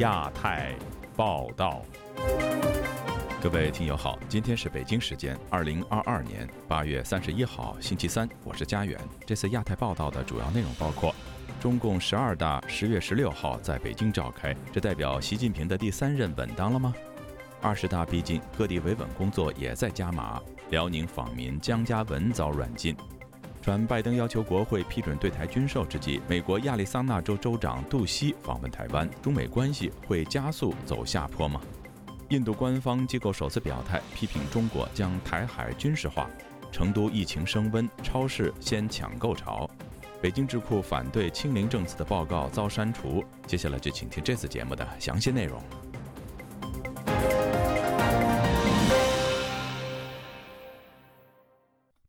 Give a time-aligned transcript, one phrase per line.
[0.00, 0.74] 亚太
[1.14, 1.82] 报道，
[3.38, 8.98] 各位听友好，今天是北京时间二零二二年八月三十一号星期三，我是佳远。
[9.26, 11.14] 这次亚太报道的主要内容包括：
[11.60, 16.94] 中共十二大十月十六号在北京召开，这代表习近平的第三任稳当了吗？
[17.60, 20.40] 二十大逼近，各地维稳工作也在加码。
[20.70, 22.96] 辽宁访民江嘉文遭软禁。
[23.62, 31.60] 传拜登要求国会批准对台军售之际，美国亚利桑那州州长杜西访问台湾，中美关系会加速走下坡吗？
[32.30, 36.28] 印度官方机构首次表态批评中国将台海军事化。
[36.72, 39.68] 成都疫情升温，超市先抢购潮。
[40.22, 43.24] 北京智库反对清零政策的报告遭删除。
[43.46, 45.60] 接下来就请听这次节目的详细内容。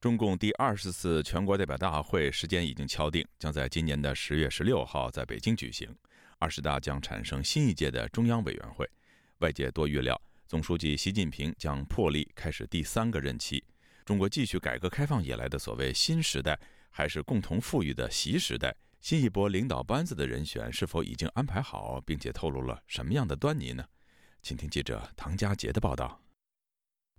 [0.02, 5.96] 中共第二十次全国代表大会时间已经敲定，将在今年的十月十六号在北京举行。
[6.40, 8.90] 二十大将产生新一届的中央委员会，
[9.42, 13.64] 外界多预料，总书记习近平将破例开始第三个任期。
[14.04, 18.76] 中国继续改革开放以来的所谓新时代，还是共同富裕的习时代？
[19.02, 23.86] 新一波领导班子的人选是否已经安排好，并且透露了什么样的端倪呢？
[24.42, 26.21] 请听记者唐佳杰的报道。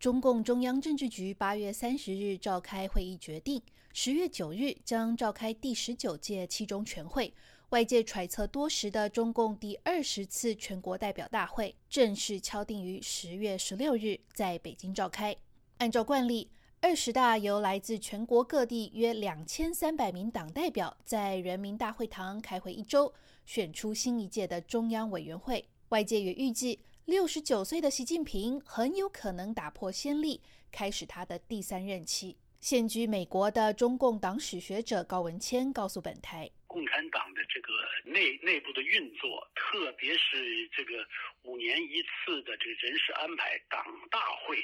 [0.03, 7.33] 中共中央政治局八月三十日召开会议，决定十月九日将召开第十九届七中全会。
[7.69, 15.37] 外界揣测多时的中共第二十次全国代表大会正式敲定于十月十六日在北京召开。
[15.79, 23.15] 按照惯例，二十大由来自全国各地约两千三百名党代表在人民大会堂开会一周，
[23.47, 25.65] 选出新一届的中央委员会。
[25.91, 26.81] 外界也预计。
[27.05, 32.37] 六十九岁的习近平很有可能打破先例，开始他的第三任期。
[32.61, 37.73] 现居美国的中共党史学者高文谦告诉本台：“共产党的这个
[38.05, 41.05] 内内部的运作，特别是这个
[41.43, 44.57] 五年一次的这个人事安排，党大会，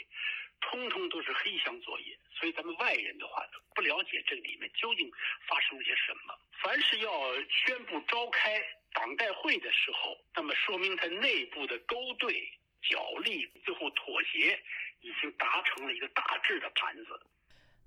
[0.61, 2.19] 通通都是黑箱作业。
[2.39, 5.11] 所以咱们外人的话，不了解这里面究竟
[5.49, 6.35] 发生了些什么。
[6.63, 7.11] 凡是要
[7.51, 8.61] 宣布召开。”
[8.95, 12.51] 党代会的时候，那么说明他内部的勾兑、
[12.83, 14.59] 角力，最后妥协，
[15.03, 17.21] 已经达成了一个大致的盘子。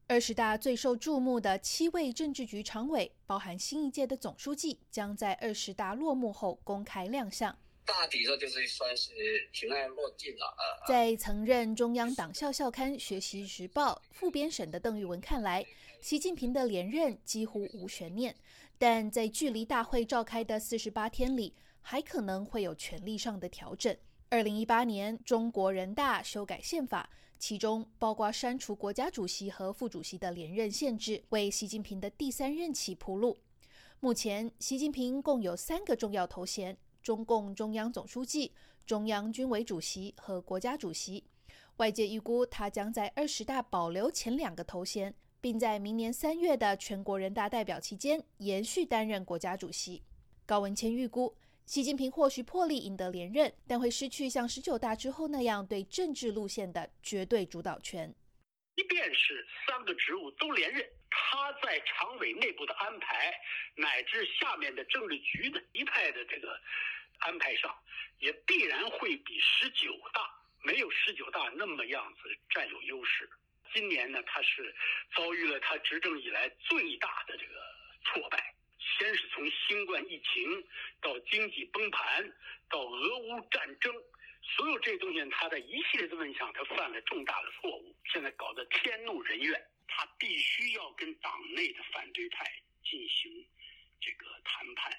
[0.07, 7.57] 二十大最受注目的七位政治局常委，包含新一届的总书记，将在二十大落幕后公开亮相。
[7.86, 9.12] 大体上就是算是
[9.52, 10.88] 尘埃落定了啊。
[10.88, 15.66] 在曾任中央党校校刊《学习时报》副编审的邓玉文看来，
[16.02, 18.36] 习近平的连任几乎无悬念。
[18.78, 23.96] 但在距离大会召开的四十八天里，还可能会有权力上的调整。
[24.30, 33.38] 二零一八年，中国人大修改宪法，其中包括删除国家主席和副主席的连任限制，为习近平的第三任期铺路。
[34.00, 38.51] 目前，习近平共有三个重要头衔：中共中央总书记、
[38.85, 41.23] 中央军委主席和国家主席。
[41.78, 45.13] 外界预估，他将在二十大保留前两个头衔。
[45.41, 50.03] 并在明年三月的全国人大代表期间延续担任国家主席。
[50.45, 51.35] 高文谦预估，
[51.66, 58.13] 习近平或许破例赢得连任，但会失去像十九大之后那样对政治路线的绝对主导权。
[58.75, 63.33] 即便是三个职务都连任，他在常委内部的安排，
[63.75, 66.39] 乃至下面的政治局的一派的这
[67.31, 67.74] 安排上，
[68.19, 70.22] 也必然会比十九大
[70.64, 73.30] 没有十九大那么样子占有优势。
[73.74, 74.75] 今年呢，他是
[75.16, 77.53] 遭遇了他执政以来最大的这个
[78.03, 78.53] 挫败。
[78.78, 80.68] 先是从新冠疫情
[81.00, 82.30] 到经济崩盘，
[82.69, 83.94] 到俄乌战争，
[84.42, 87.96] 所有这些东西，他在一系列的问题上，他犯了重大的错误。
[88.12, 92.44] 现在搞得天怒人怨，他必须要跟党内的反对派
[92.84, 93.48] 进行
[94.02, 94.92] 这个谈判，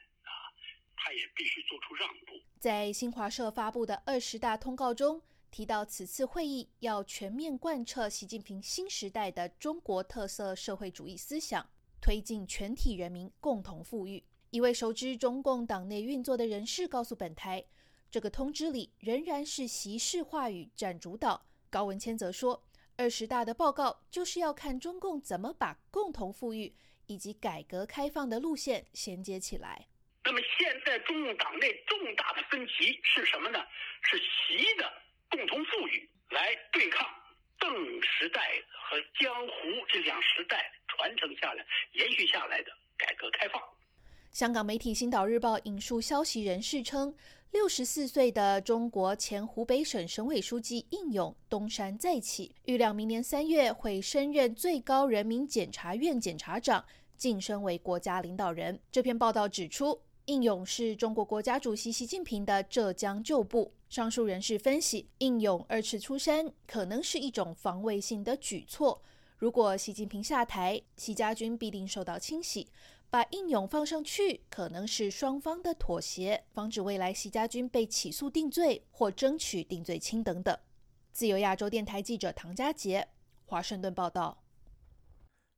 [1.03, 2.41] 他也必须做出让步。
[2.61, 5.21] 在新华社发布的二十大通告中。
[5.53, 11.69] 提到此次会议要全面贯彻习近平新时代的中国特色社会主义思想，
[12.01, 14.25] 推进全体人民共同富裕。
[14.49, 17.63] 一位熟知中共党内运作的人士告诉本台，
[18.11, 21.45] 这个通知里仍然是习式话语占主导。
[21.69, 22.65] 高文谦则说，
[22.97, 26.75] 二十大的报告就是要看中共怎么把共同富裕
[27.09, 29.89] 以及改革开放的路线衔接起来。
[30.25, 33.59] 那么现在中共党内重大的分歧是什么呢？
[34.03, 34.91] 是习的。
[35.31, 37.09] 共同富裕来对抗
[37.59, 37.73] 邓
[38.03, 39.53] 时代和江湖
[39.89, 43.59] 这两时代传承下来、延续下来的改革开放。
[44.31, 47.17] 香港媒体《星岛日报》引述消息人士称，
[47.51, 56.85] 六十四岁的中国前湖北省省委书记应勇东山再起，预料明年三月会升任最高人民检察院检察长，
[57.17, 58.79] 晋升为国家领导人。
[58.91, 60.03] 这篇报道指出，
[60.33, 63.71] 应勇是中国国家主席习近平的浙江旧部。
[63.91, 69.03] 上述人士分析，应勇二次出山可能是一种防卫性的举措。
[69.37, 72.67] 如果习近平下台，习家军必定受到清洗。
[73.11, 80.59] 把应勇放上去，可能是双方的妥协，防止未来习家军被起诉定罪或争取定罪轻等等。
[81.13, 83.07] 自由亚洲电台记者唐佳杰，
[83.45, 84.43] 华盛顿报道。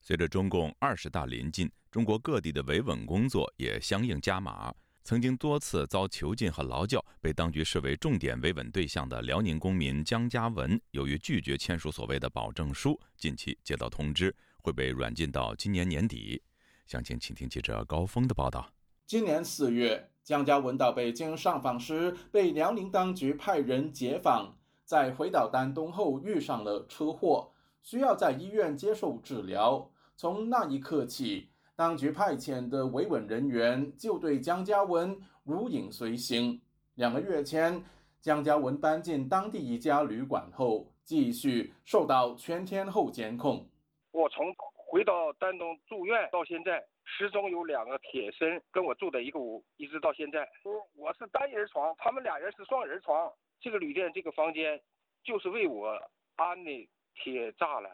[0.00, 4.74] 随着中共二十大临近，中国各地的维稳工作也相应加码。
[5.04, 16.42] 曾经多次遭囚禁和劳教，被当局视为重点维稳对象的辽宁公民姜家文，由于拒绝签署所谓的保证书，近期接到通知，会被软禁到今年年底。
[16.84, 18.68] 详情，请听记者高峰的报道。
[19.06, 27.52] 今年四月，姜家文到北京上访时，被辽宁当局派人接访，在回到丹东后遇上了车祸，
[27.84, 29.92] 需要在医院接受治疗。
[30.16, 36.60] 从那一刻起，当局派遣的维稳人员就对姜家文如影随形。
[36.94, 37.82] 两个月前，
[38.20, 43.68] 姜家文搬进当地一家旅馆后，继续受到全天候监控。
[44.12, 50.48] 我从回到丹东住院到现在，始终有两个铁身跟我住在一个屋，一直到现在。
[50.94, 53.32] 我是单人床，他们俩人是双人床。
[53.60, 54.80] 这个旅店这个房间，
[55.24, 55.98] 就是为我
[56.36, 57.90] 安的铁栅栏，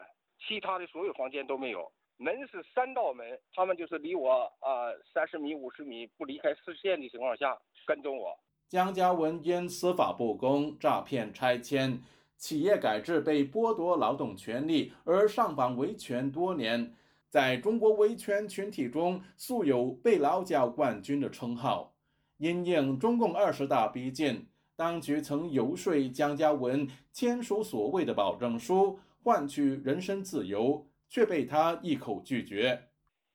[0.47, 1.91] 其他的所有房间都没有。
[2.21, 3.25] 门是三道门，
[3.55, 7.57] 他们就是离我啊三十米、五十米不离开视线的情况下
[7.87, 8.37] 跟踪我。
[8.69, 11.99] 江家文因司法不公、诈骗、拆迁、
[12.37, 16.93] 企业改制被剥夺劳动权利而上访维权多年，
[17.27, 21.95] 在中国维权群体中素有“被劳教冠军”的称号。
[22.37, 30.85] 因应中共二十大逼近，当局曾游说江家文签署所谓的保证书，换取人身自由。
[31.11, 32.81] 却被他一口拒绝。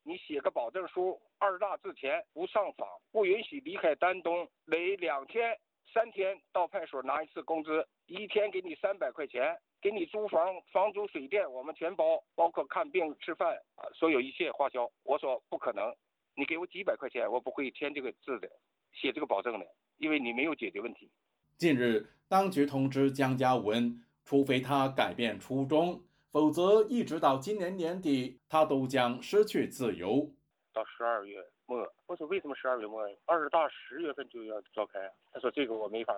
[0.03, 5.55] 你写个保证书，二大之前不上访，不允许离开丹东，每两天、
[5.93, 14.91] 三天到派出所拿一次工资，一天给你三百块钱，给你租房、房租、水电我们全包，包括看病、吃饭啊，所有一切花销。
[15.03, 15.95] 我说不可能，
[16.35, 18.49] 你给我几百块钱，我不会签这个字的，
[18.95, 19.67] 写这个保证的，
[19.99, 21.11] 因为你没有解决问题。
[21.59, 26.01] 近日，当局通知姜家文，除非他改变初衷。
[26.37, 30.31] 否则，一直到今年年底，他都将失去自由。
[30.71, 33.01] 到十二月末，我说为什么十二月末？
[33.25, 34.99] 二十大十月份就要召开。
[35.33, 36.15] 他说这个我没法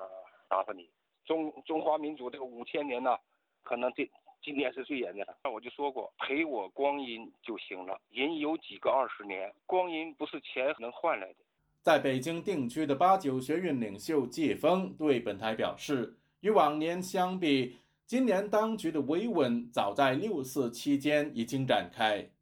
[0.48, 0.90] 答复你。
[1.24, 3.16] 中中华民族这个五千年呢，
[3.62, 4.10] 可能这
[4.42, 5.24] 今年是最严的。
[5.44, 7.96] 那我就说过，陪我光阴就行了。
[8.10, 9.54] 人有几个二十年？
[9.66, 11.36] 光阴不是钱能换来的。
[11.80, 17.76] 在北京定居的八九学运领袖季风对本台表示，与往年相比。
[18.08, 22.32] 今年当局的维稳早在六四期间已经展开。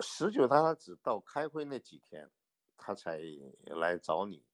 [0.00, 2.28] 十九大他只到开会那几天，
[2.76, 3.20] 他才
[3.66, 4.44] 来找你。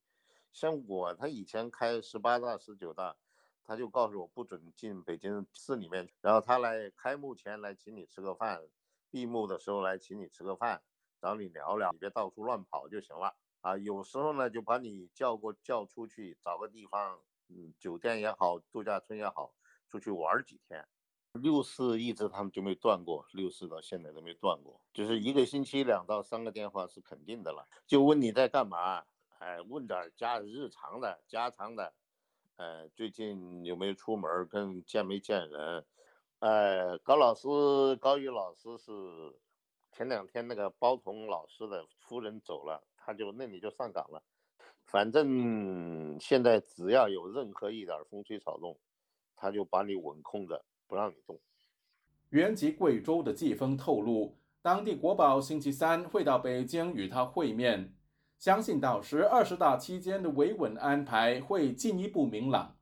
[0.53, 3.15] 像我，他以前开十八大、十九大，
[3.63, 6.07] 他就告诉我不准进北京市里面。
[6.21, 8.61] 然后他来开幕前来请你吃个饭，
[9.09, 10.83] 闭幕的时候来请你吃个饭，
[11.19, 13.75] 找你聊聊，你别到处乱跑就行了啊。
[13.79, 19.51] 有时候呢，就把你叫过叫出去，找个地方，嗯，酒店也好，度假村也好。
[19.89, 20.85] 出去玩几天，
[21.33, 29.05] 六四一直他们就没断过，六四到现在都没断过，就是一个星期两到三个电话是肯定的了，就问你在干嘛，
[29.39, 31.93] 哎，问点家日常的、家常的，
[32.55, 35.85] 呃，最近有没有出门，跟见没见人，
[36.39, 37.47] 呃，高老师、
[37.97, 38.91] 高宇老师是
[39.91, 44.23] 前两天那个包同老师的夫人走了，他就那你就上岗了，
[44.85, 48.77] 反正现在只要有任何一点风吹草动。
[49.35, 51.39] 他就把你稳控着，不让你动。
[52.29, 57.93] 原籍贵州的季风透露，当地国宝星期三会到北京与他会面，
[58.37, 62.75] 相信到时二十大期间的维稳安排会进一步明朗。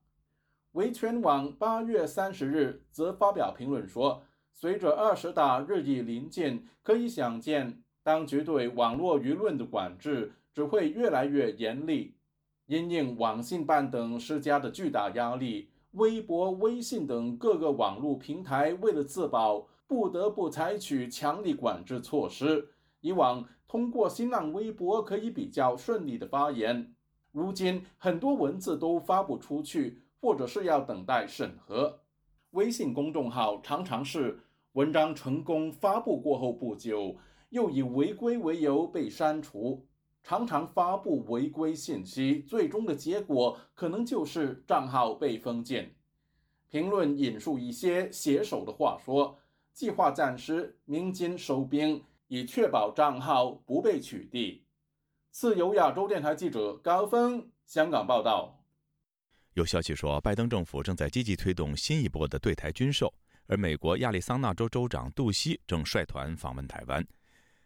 [0.72, 12.16] 维权网八月三十日则发表评论说，随着二十大日益临近，可以想见当局对网络舆论的管制只会越来越严厉，
[12.66, 15.70] 因应网信办等施加的巨大压力。
[15.94, 22.70] 微博、微信等各个网络平台为了自保，不得不采取强力管制措施。
[23.02, 26.96] 以往通过新浪微博可以比较顺利的发言，
[27.32, 32.00] 如今很多文字都发不出去，或者是要等待审核。
[32.52, 34.40] 微信公众号常常是
[34.74, 37.16] 文章成功发布过后不久，
[37.50, 39.86] 又以违规为由被删除。
[40.24, 45.94] 常常发布违规信息，最终的结果可能就是账号被封禁。
[46.70, 49.38] 评论引述一些写手的话说
[49.74, 54.62] ：“计划暂时鸣金收兵，以确保账号不被取缔。”
[55.30, 58.64] 自由亚洲电台记者高峰香港报道。
[59.54, 63.14] 有消息说，拜登政府正在积极推动新一波的对台军售，
[63.46, 67.06] 而美国亚利桑那州州长杜西正率团访问台湾。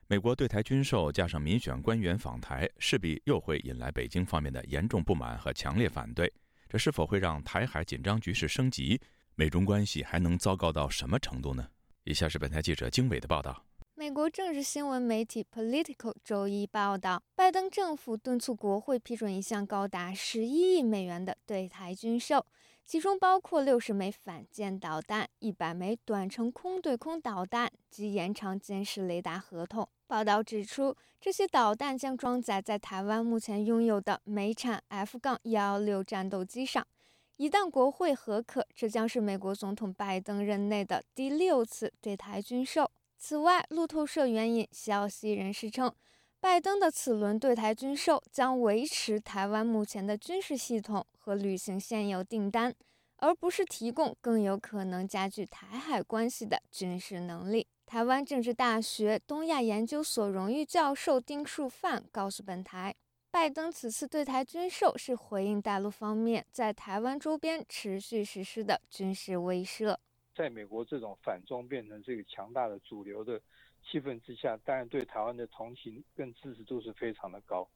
[0.09, 6.31] 美国对台军售加上民选官员访台，势必又会引来北京方面的严重不满和强烈反对。
[6.69, 9.01] 这是否会让台海紧张局势升级？
[9.35, 11.67] 美中关系还能糟糕到什么程度呢？
[12.05, 13.65] 以下是本台记者经纬的报道。
[13.95, 22.45] 美国政治新闻媒体 Political 周一报道，拜登政府敦促国会批准一项高达十一亿美元的对台军售，
[22.87, 29.85] 其中包括六十枚反舰导弹、一百枚短程空对空导弹及延长监视雷达合同。
[30.07, 36.87] 报道指出，这些导弹将装载在台湾目前拥有的美产 F-16 战斗机上。
[37.35, 42.89] 一旦国会核可，这将是美国总统拜登任内的第六次对台军售。
[43.17, 45.93] 此外，路透社援引消息人士称，
[46.39, 52.73] 拜登的此轮对台军售将维持台湾目前的军事系统和履行现有订单，
[53.17, 57.67] 而不是提供更有可能加剧台海关系的军事能力。
[57.87, 62.93] 台湾政治大学东亚研究所荣誉教授丁树范告诉本台，
[63.31, 69.97] 拜登此次对台军售是回应大陆方面在台湾周边持续实施的军事威慑。
[70.35, 73.41] 在美国这种反中变成这个强大的主流的
[73.89, 77.67] 气氛之下，当然对台湾的同情跟支持度是非常的高。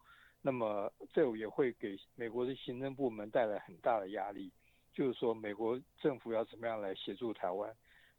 [0.42, 4.52] 那么这也会给美国的行政部门带来很大的压力，
[4.94, 7.72] 就是说美国政府要怎么样来协助台湾？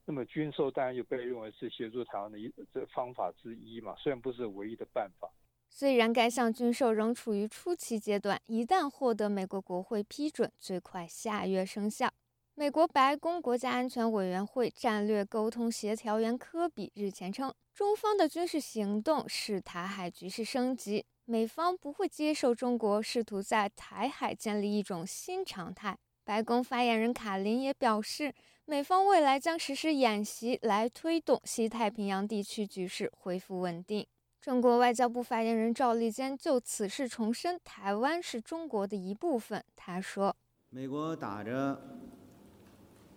[0.05, 5.31] 那么军售当然就被认为是协助台湾的一这方法之一嘛，虽然不是唯一的办法。
[5.69, 12.13] 虽然该项军售仍处于初期阶段，一旦获得美国国会批准，最快下月生效。
[12.55, 25.97] 美国白宫国家安全委员会战略沟通协调员科比日前称，中方的军事行动使台海局势升级，美方不会接受中国试图在台海建立一种新常态。
[26.25, 28.35] 白宫发言人卡林也表示，
[28.67, 34.07] 美方未来将实施演习来推动西太平洋地区局势恢复稳定。
[34.43, 39.65] 中国外交部发言人赵立坚就此事重申，台湾是中国的一部分。
[39.75, 40.37] 他说
[40.69, 41.81] ：“美国打着。”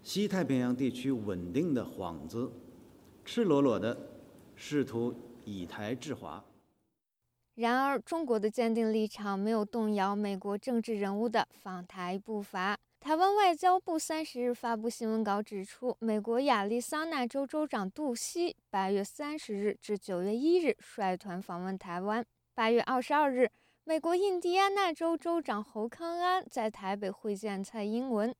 [0.05, 2.51] 西太平洋地区稳定的幌子，
[3.25, 3.97] 赤裸裸的
[4.53, 5.11] 试图
[5.45, 6.45] 以台制华。
[7.55, 12.77] 然而，中国的坚定立场没有动摇美国政治人物的访台步伐。
[12.99, 22.23] 台湾外交部三十日发布新闻稿指出，美国亚利桑那州州长杜西八月三十日至九月一日率团访问台湾。
[22.53, 23.49] 八月二十二日，
[23.83, 28.35] 美国印第安纳州州长侯康安在台北会见蔡英文。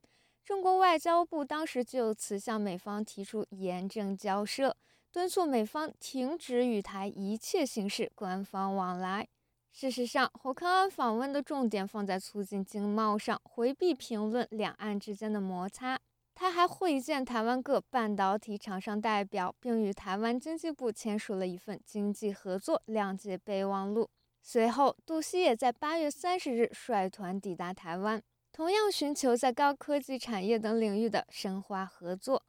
[0.46, 4.78] 中国外交部当时就此向美方提出严正交涉，
[5.12, 9.28] 敦促美方停止与台一切形式官方往来。
[9.72, 16.00] 事实上，侯康安访问的重点放在促进经贸上，回避评论两岸之间的摩擦。
[16.36, 24.08] 他还会见台湾各半导体厂商代表，并与台湾经济部签署了一份经济合作谅解备忘录。
[24.44, 28.22] 随后，杜希也在八月三十日率团抵达台湾。
[28.56, 32.42] 同样寻求在高科技产业等领域的深化合作。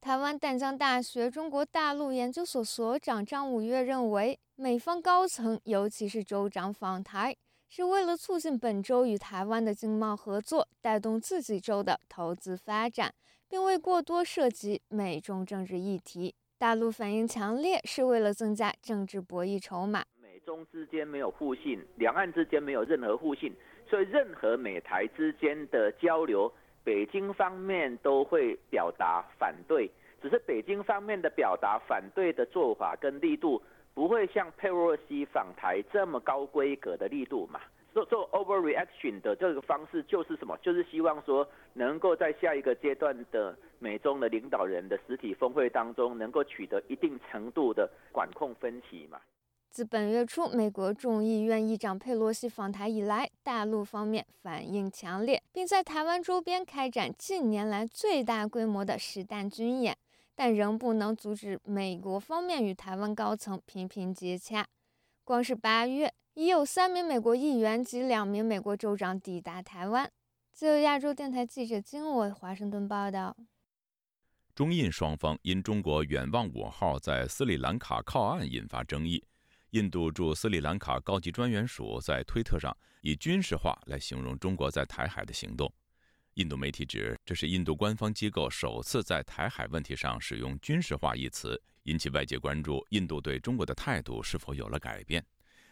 [0.00, 7.36] 台湾淡江大学中国大陆研究所所长张五岳认为，美方高层，尤其是州长访台，
[7.68, 13.14] 是为了促进本州与台湾的经贸合作，带动自己州的投资发展，
[13.48, 16.34] 并未过多涉及美中政治议题。
[16.58, 20.04] 大陆反应强烈，是为了增加政治博弈筹码。
[20.20, 23.54] 美中之间没有互信，两岸之间没有任何互信。
[23.88, 29.90] 所以，任何美台之间的交流，北京方面都会表达反对。
[30.22, 33.62] 只是北京方面的表达反对的做法跟力度，
[33.92, 37.60] 不会像佩洛西访台这么高规格的力度嘛？
[37.92, 40.56] 做做 overreaction 的这个方式，就是什么？
[40.62, 49.20] 就是希望说，能够在下一个阶段的美中的领导人的实体峰会当中，能够取得一定程度的管控分歧嘛？
[49.74, 59.98] 自本月初美国众议院议长佩洛西访台以来，大陆方面反应强烈，并在台湾周边开展近年来最大规模的实弹军演，
[60.36, 64.64] 但仍不能阻止美国方面与台湾高层频频接洽。
[65.24, 70.08] 光是八月，已有三名美国议员及两名美国州长抵达台湾。
[70.52, 73.36] 自由亚洲电台记者金伟华盛顿报道。
[74.54, 79.24] 中印双方因中国远望五号在斯里兰卡靠岸引发争议。
[79.74, 85.68] 印度驻斯里兰卡高级专员署在推特上以军事化来形容中国在台海的行动。
[86.34, 92.86] 印度媒体指，这是印度官方机构首次在台海问题上使用“军事化”一词，引起外界关注。
[92.90, 95.26] 印度对中国的态度是否有了改变？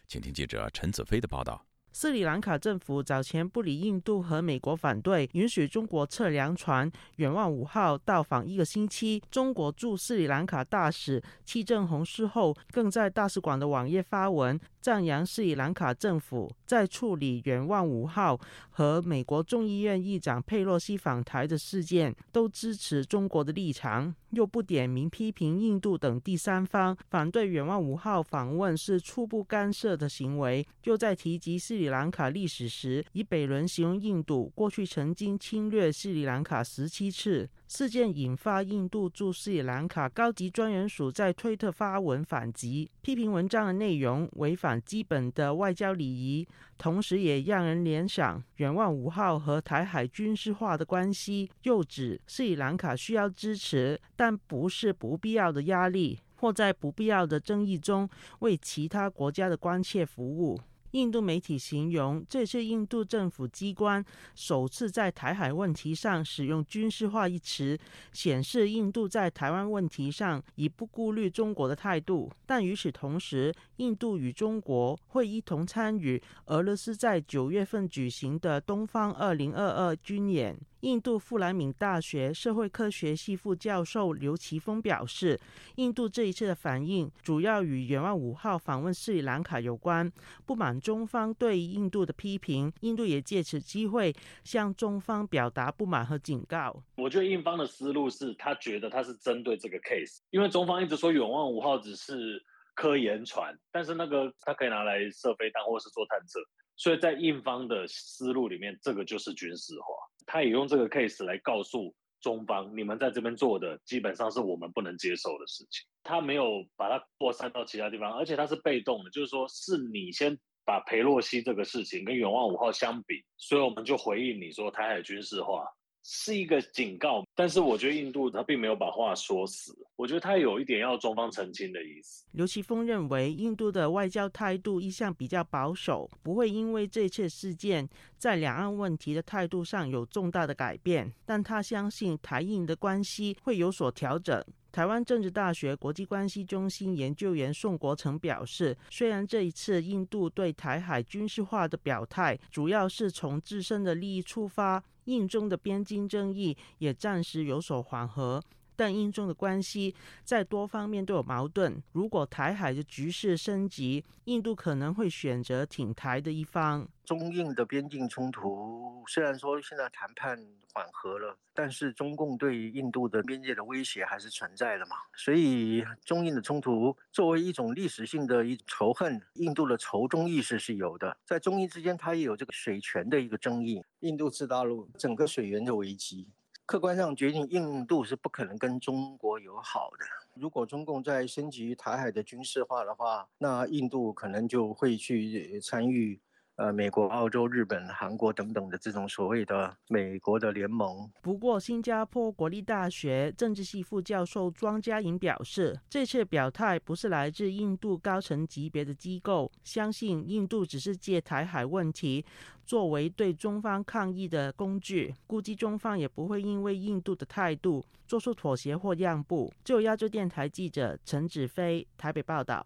[0.05, 1.65] 请听记者陈子飞的报道。
[1.95, 9.21] 斯里兰卡政府早前不理印度和美国反对，允许中国测量船“远望五号”到访一个星期。
[9.29, 14.59] 中国驻斯里兰卡大使戚正红事后更在大使馆的网页发文。
[14.81, 18.37] 赞扬斯里兰卡政府在处理“远望五号”
[18.69, 30.67] 和美国众议院议长佩洛西访台的事件，都支持中国的立场，又不点名批评印度等第三方反对“远望五号”访问是初步干涉的行为。
[30.83, 37.49] 又在提及斯里兰卡历史时，以北仑形容印度过去曾经侵略斯里兰卡十七次。
[37.67, 46.47] 事件引发印度驻斯里兰卡高级专员署在推特发文反击，批评文章的内容违反基本的外交礼仪，
[46.77, 51.49] 同时也让人联想“远望五号”和台海军事化的关系。
[51.63, 58.07] 又指斯里兰卡需要支持，但不是不必要的压力，或在不必要的争议中
[58.39, 60.59] 为其他国家的关切服务。
[60.93, 64.03] 印度媒体形容，这是印度政府机关
[64.35, 67.77] 首次在台海问题上使用军事化一词，
[68.11, 72.31] 显示印度在台湾问题上已不顾虑中国的态度。
[72.45, 80.55] 但与此同时，印度与中国会一同参与俄罗斯在九月份举行的东方二零二二军演。
[80.83, 85.39] 印度富兰敏大学社会科学系副教授刘奇峰表示，
[85.75, 90.11] 印度这一次的反应主要与远望五号访问斯里兰卡有关，
[90.45, 94.13] 不满中方对印度的批评，印度也借此机会
[94.43, 96.83] 向中方表达不满和警告。
[96.97, 102.43] 我觉得印方的思路是他觉得他是针对这个 case，因为中方一直说远望五号只是
[102.75, 106.41] 科研船，但是那个它可以拿来射飞弹或是做探测，
[106.75, 109.85] 所以在印方的思路里面，这个就是军事化。
[110.25, 115.85] 他也用这个 case 来告诉中方，你们在这边做的基本上是我们不能接受的事情。
[116.03, 125.65] 他没有把它扩散到其他地方，而且他是被动的，就是说是你先把裴洛西这个事情跟远望五号相比，所以我们就回应你说台海军事化。
[126.03, 132.25] 是一个警告，但是我觉得印度他并没有把话说死，我觉得他有一点要中方澄清的意思。
[132.33, 137.87] 刘奇峰认为，印度的外交态度一向比较保守，不会因为这次事件
[138.17, 144.43] 在两岸问题的态度上有重大的改变，但他相信台印的关系会有所调整。
[144.73, 154.83] 台湾政治大学国际关系中心研究员宋国成表示，虽然这一次印度对台海军事化的表态主要是从自身的利益出发。
[155.05, 158.41] 印中的边境争议也暂时有所缓和，
[158.75, 161.81] 但印中的关系在多方面都有矛盾。
[161.91, 166.87] 如果台海的局势升级，印度可能会选择挺台的一方。
[167.03, 170.39] 中印的边境冲突虽然说现在谈判
[170.71, 174.95] 缓和了，但是中共对印度的边界的威胁还是存在的嘛。
[175.13, 181.17] 所以中印的冲突作为一种历史性的一仇恨，印度的仇中意识是有的。
[181.25, 183.83] 在中印之间，它也有这个水权的一个争议。
[183.99, 186.29] 印度次大陆整个水源的危机，
[186.65, 190.05] 客观上决定印度是不可能跟中国友好的。
[190.33, 196.21] 如果中共在升级台海的军事化的话，那印度可能就会去参与。
[196.63, 201.11] 呃，美国、澳洲、日本、韩国等等的这种所谓的美国的联盟。
[201.21, 212.23] 不过，新加坡国立大学政治系副教授庄家颖表示，这次表态不是来自印度高层级别的机构，相信印度只是借台海问题
[212.65, 219.51] 作为对中方抗议的工具，估计中方也不会因为印度的态度做出妥协或让步。
[219.65, 222.65] 就亚洲电台记者陈子飞台北报道。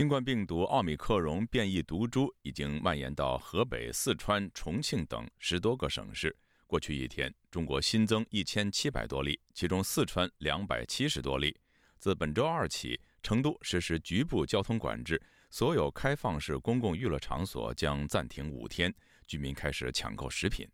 [0.00, 6.34] 新冠病毒奥密克戎变异毒株已经蔓延到河北、四川、重庆等十多个省市。
[6.66, 11.54] 过去一天，中国新增一千七百多例，其中四川两百七十多例。
[11.98, 18.90] 自本周二起，成都实施局部交通管制，所有开放式公共娱乐场所将暂停五天，
[19.26, 20.66] 居民开始抢购食品。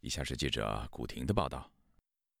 [0.00, 1.70] 以下是记者古婷的报道：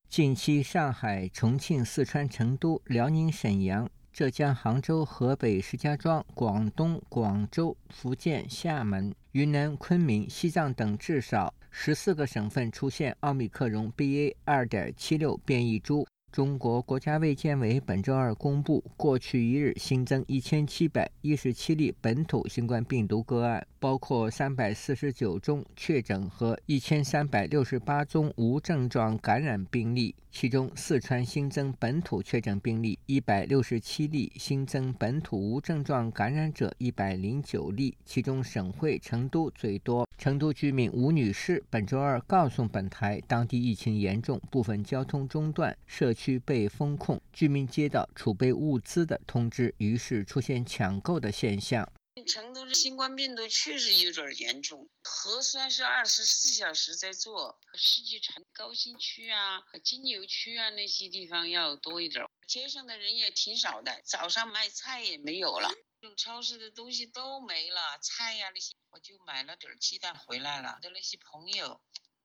[0.08, 3.88] 近期，上海、重庆、四川成都、辽宁沈阳。
[4.12, 14.34] 浙江杭州、河北石家庄、广东广州、福建厦门、云南昆明、西藏等至少十四个省份出现奥密克戎 BA.
[14.46, 16.06] 二点七六变异株。
[16.32, 30.14] 中国国家卫健委本周二公布，过去一日新增一千七百一十七例本土新冠病毒个案，包括三百四十九宗确诊和一千三百六十八宗无症状感染病例。
[30.38, 40.06] 其中，四川新增本土确诊病例一百六十七例，新增本土无症状感染者一百零九例，其中省会成都最多。
[40.18, 51.88] 成都居民吴女士本周二告诉本台，当地疫情严重，部分交通中断，社区被封控，居民接到储备物资的通知，于是出现抢购的现象。
[52.24, 62.24] 成都的新冠病毒确实有点严重，核酸是二十四小时在做，世纪城、高新区啊、金牛区啊那些地方要多一点。
[62.46, 65.70] 街上的人也挺少的，早上卖菜也没有了，
[66.16, 70.78] 超市的东西都没了，菜呀那些，我就买了点鸡蛋回来了。
[70.80, 71.80] 的那些朋友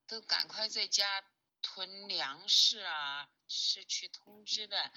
[0.08, 1.24] 都赶快在家
[1.62, 4.92] 囤粮食啊，社区通知的。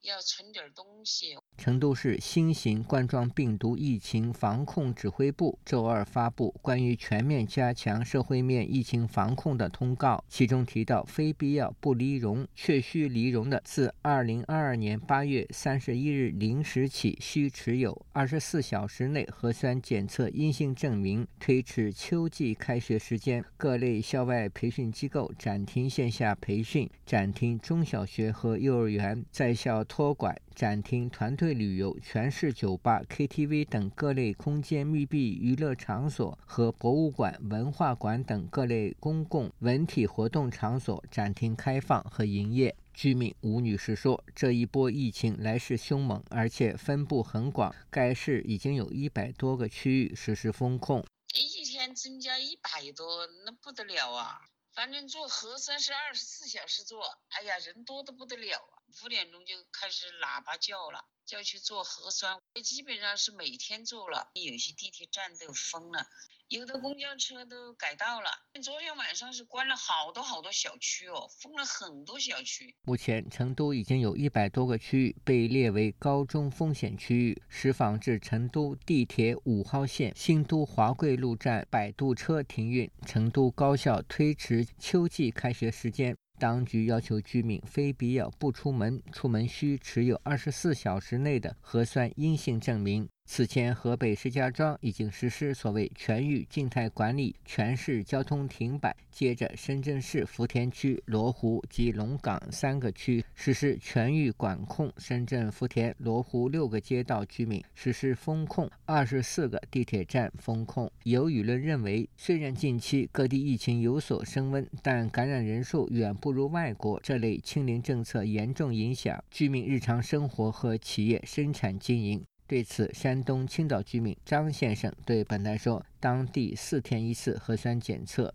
[0.00, 1.38] 要存点东西。
[1.56, 21.26] 成都市新型冠状病毒疫情防控指挥部周二发布关于全面加强社会面疫情防控的通告，其中提到，非必要不离蓉，确需离蓉的，自二零二二年八月三十一日零时起，需持有二十四小时内核酸检测阴性证明。
[21.38, 29.84] 推迟秋季开学时间，各类校外培训机构暂停线下培训，暂停中小学和幼儿园在校。
[29.86, 42.74] 托管展厅团队旅游，全市酒吧、KTV 等各类空间密闭娱乐场所和博物馆、文化馆等各类公共文体活动场所暂停开放和营业。
[42.92, 51.04] 居民吴女士说：“这一波疫情来势凶猛，而且分布很广，该市已经有一百多个区域实施封控。
[51.34, 54.38] 一天增加一百多，那不得了啊！
[54.72, 58.60] 反正做核酸是二十四小时做，哎呀，人多的不得了！”
[59.02, 64.30] 五点钟就开始喇叭叫了，叫去做核酸，基本上是每天做了。
[64.34, 66.06] 有些地铁站都封了，
[66.48, 68.30] 有的公交车都改道了。
[68.62, 72.74] 昨天晚上是关了好多好多小区哦，封了很多小区。
[72.82, 77.42] 目前，成都已经有一百多个区域被列为高中风险区域。
[77.48, 86.16] 释放至成都地铁五号线新都华贵路站摆渡车停运，成都高校推迟秋季开学时间。
[86.44, 93.08] 当局要求居民非必要不出门，出门需持有二十四小时内的核酸阴性证明。
[93.26, 98.94] 此前，河北石家庄已经实施所谓全域静态管理，全市交通停摆。
[99.10, 110.88] 接着，深圳市福田区、罗湖及龙岗三个区实施全域管控，深圳、福田、罗湖六个街道居民实施封控，二十四个地铁站封控。
[111.02, 117.00] 有舆论认为，虽然近期各地疫情有所升温，但感染人数远不如外国。
[117.02, 122.24] 这类清零政策严重影响居民日常生活和企业生产经营。
[122.54, 128.32] 对此，山东青岛居民张先生对本台说：“当地四天一次核酸检测，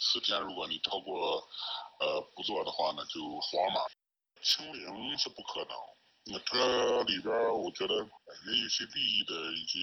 [0.00, 1.38] 四天如果你超过，
[2.00, 3.86] 呃，不做的话呢，就黄码。
[4.42, 5.78] 清零是不可能。
[6.26, 7.94] 那这里边我觉得
[8.50, 9.78] 也有一些利益的一些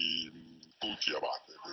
[0.78, 1.28] 勾结吧，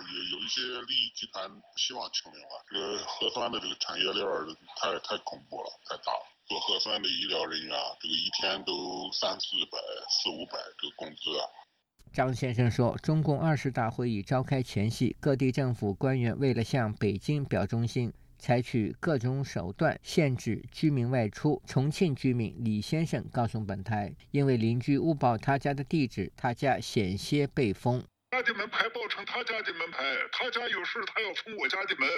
[0.08, 2.64] 有有一些利益集团不希望清零了。
[2.70, 4.24] 这个核酸的这个产业链
[4.80, 6.24] 太太恐怖了，太大了。
[6.46, 9.76] 做核酸的医疗人员啊，这个一天都三四百、
[10.08, 11.44] 四五百这个工资啊。”
[12.12, 21.62] 张先生说，中共二十大会议召开前夕，各地政府官员为了向北京表忠心，采取各种手段限制居民外出。
[21.66, 28.02] 重庆居民李先生告诉本台，因为邻居误报他家的地址，他家险些被封。
[28.30, 32.08] 家的门牌报成他家的门牌，他家有事他要封我家的门，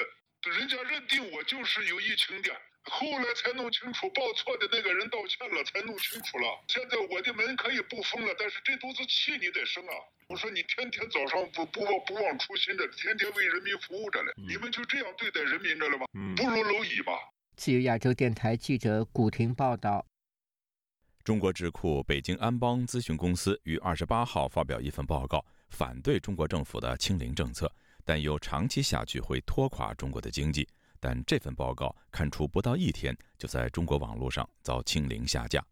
[0.59, 2.51] 人家认定我就是有疫情的。
[2.85, 6.65] 后来才弄清楚，报错的那个人道歉了，才弄清楚了。
[6.69, 9.93] 现在我的门可以不封了，但是这肚子气你得生啊！
[10.29, 16.07] 我说你天天早上不不忘不忘初心的，天天为人民服务着嘞，你们就这样对待人民着了吗？
[16.37, 17.13] 不如蝼蚁吧。
[17.57, 20.07] 自由亚洲电台记者古婷报道。
[21.23, 27.71] 中国智库北京安邦咨询公司于二十八号发表一份报告，反对中国政府的清零政策，
[28.05, 30.67] 但又长期下去会拖垮中国的经济。
[31.01, 35.65] 但这份报告看出不到一天，就在中国网络上遭清零下架。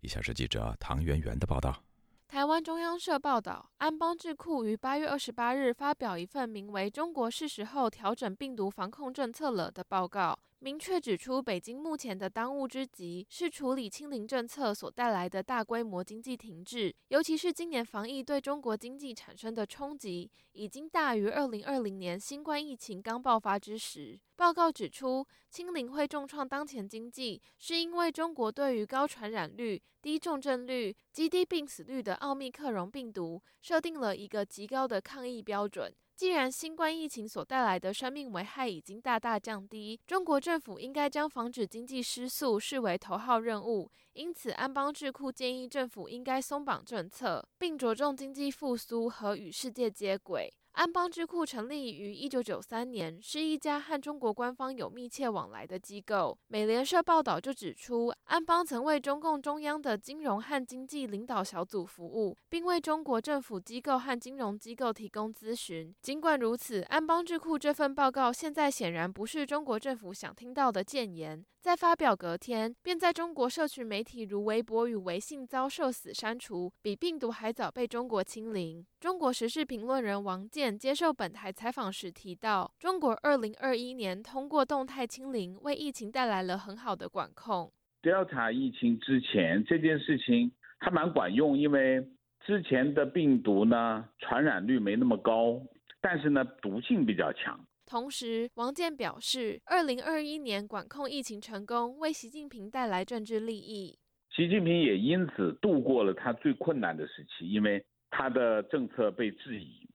[0.00, 1.84] 以下是记者唐媛媛的报道。
[2.26, 10.38] 台湾中央社报道，安邦智库于八月二十八日发表一份名为《中国是时候调整病毒防控政策了》的报告。
[10.62, 24.16] 明确指出，北京目前的当务之急是处理清零政策所带来的大规模经济停滞，尤其是今年防疫对中国经济产生的冲击，已经大于二零二零年新冠疫情刚爆发之时。
[24.36, 35.92] 报告指出，清零会重创当前经济，是因为中国对于高传染率、低重症率、极低病死率的奥密克戎病毒设定了一个极高的抗疫标准。
[36.14, 43.90] 既然新冠疫情所带来的生命危害已经大大降低，中国政府应该将防止经济失速视为头号任务。
[44.12, 50.52] 因此，安邦智库建议政府应该松绑政策，并着重经济复苏和与世界接轨。
[50.72, 56.36] 安邦智库成立于一九九三年，是一家和中国官方有密切往来的机构。
[56.48, 65.94] 美联社报道就指出，安邦曾为中共中央的金融和经济领导小组服务，并为中国政府机构和金融机构提供咨询。
[66.00, 71.44] 尽管如此，安邦智库这份报告现在显然不是中国政府想听到的谏言。
[71.62, 78.84] 在发表隔天，便在中国社群媒体如微博与微信遭受死删除，比病毒还早被中国清零。
[78.98, 87.70] 中国时事评论人王健接受本台采访时提到，中国二零二一年通过动态清零，为疫情带来了很好的管控。
[88.02, 92.04] Delta 疫情之前这件事情还蛮管用，因为
[92.44, 95.62] 之前的病毒呢传染率没那么高，
[96.00, 97.64] 但是呢毒性比较强。
[97.92, 103.98] 同时，王健表示，二零二一年管控疫情成功，为习近平带来政治利益。
[104.34, 109.86] 习近平也因此度过了他最困难的时期，因为他的政策被质疑。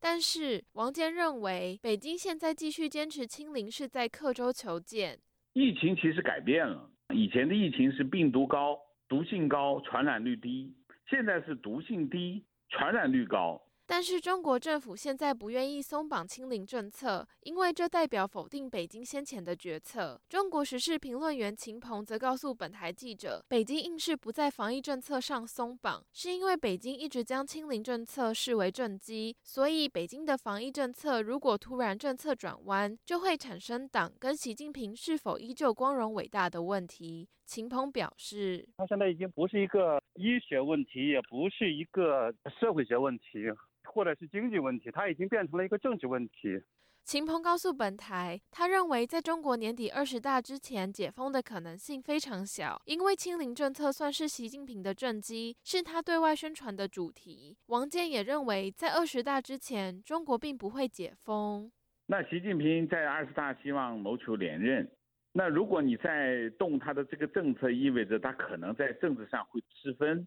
[0.00, 5.18] 但是，王健认为，北京现在继续坚持清零是在刻舟求剑。
[5.52, 8.78] 疫情其实改变了，以前的疫情是病毒高、
[9.10, 10.74] 毒性高、传染率低，
[11.10, 13.60] 现在是毒性低、传染率高。
[13.86, 20.20] 但是中国政府现在不愿意松绑清零政策，因为这代表否定北京先前的决策。
[20.28, 37.28] 中国时事评论员秦鹏则告诉本台记者，北京硬是不在防疫政策上松绑，是因为北京一直将清零政策视为政绩，所以北京的防疫政策如果突然政策转弯，就会产生党跟习近平是否依旧光荣伟大的问题。
[37.52, 43.44] 秦鹏表示，他现在已经不是一个医学问题，也不是一个社会学问题。
[43.84, 46.58] 或者是经济问题，它已经变成了一个政治问题。
[47.04, 57.58] 秦鹏告诉本台，他认为在中国年底二十大之前解封的可能性非常小，因为清零政策算是习近平的政绩，是他对外宣传的主题。
[57.66, 61.70] 王健也认为，在二十大之前，中国并不会解封。
[62.06, 64.90] 那习近平在二十大希望谋求连任，
[65.32, 70.26] 那如果你在动他的这个政策，意味着他可能在政治上会失分，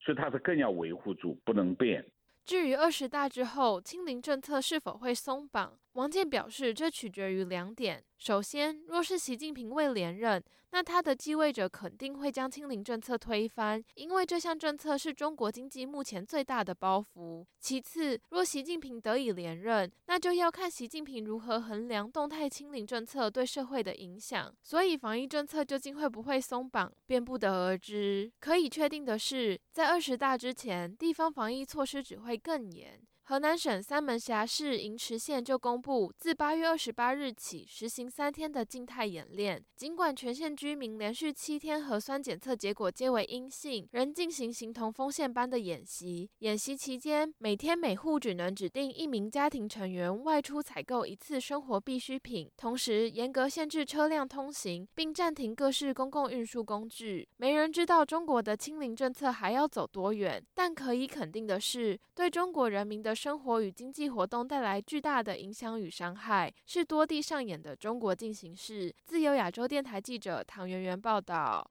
[0.00, 2.04] 所以他是更要维护住，不能变。
[2.44, 8.02] 至于二十大之后清零政策是否会松绑，王健表示，这取决于两点。
[8.16, 17.44] 首先，若是习近平未连任，那他的继位者肯定会将清零政策推翻，因为这项政策是中国经济目前最大的包袱。
[17.60, 24.50] 其次，若习近平得以连任，那就要看习近平如何衡量动态清零政策对社会的影响。
[24.62, 28.32] 所以，防疫政策究竟会不会松绑，便不得而知。
[28.40, 32.98] 可以确定的是，在二十大之前，地方防疫措施只会更严。
[33.32, 39.64] 河南省三门峡市银池县就公布，自八月二十八日起实行三天的静态演练。
[39.74, 46.28] 尽管全县居民连续七天核酸检测结果皆为阴性，仍进行形同封线般的演习。
[46.40, 57.26] 演习期间，每天每户只能指定一名家庭成员外出采购一次生活必需品，同时严格限制车辆通行，并暂停各式公共运输工具。
[57.38, 63.16] 没人知道中国的清零政策还要走多远，但可以肯定的是，对中国人民的。
[63.22, 68.92] 生活与经济活动带来巨大的影响与伤害，是多地上演的中国进行式。
[69.04, 71.64] 自由亚洲电台记者唐媛媛报道。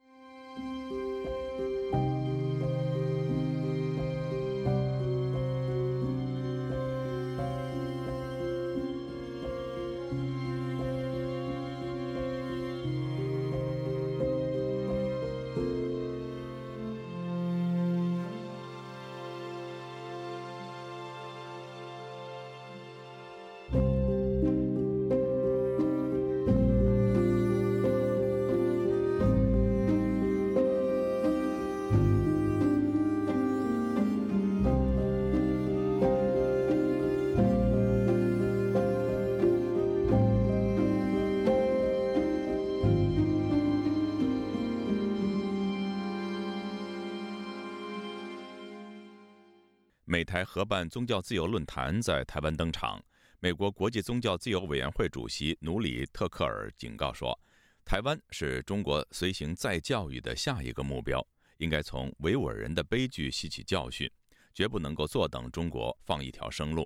[50.53, 53.01] 合办宗教自由论坛在台湾登场。
[53.39, 57.39] 美国国际宗教自由委员会主席努里特克尔警告说，
[57.85, 61.25] 台湾是中国随行再教育的下一个目标，
[61.59, 64.11] 应该从维吾尔人的悲剧吸取教训，
[64.53, 66.85] 绝不能够坐等中国放一条生路。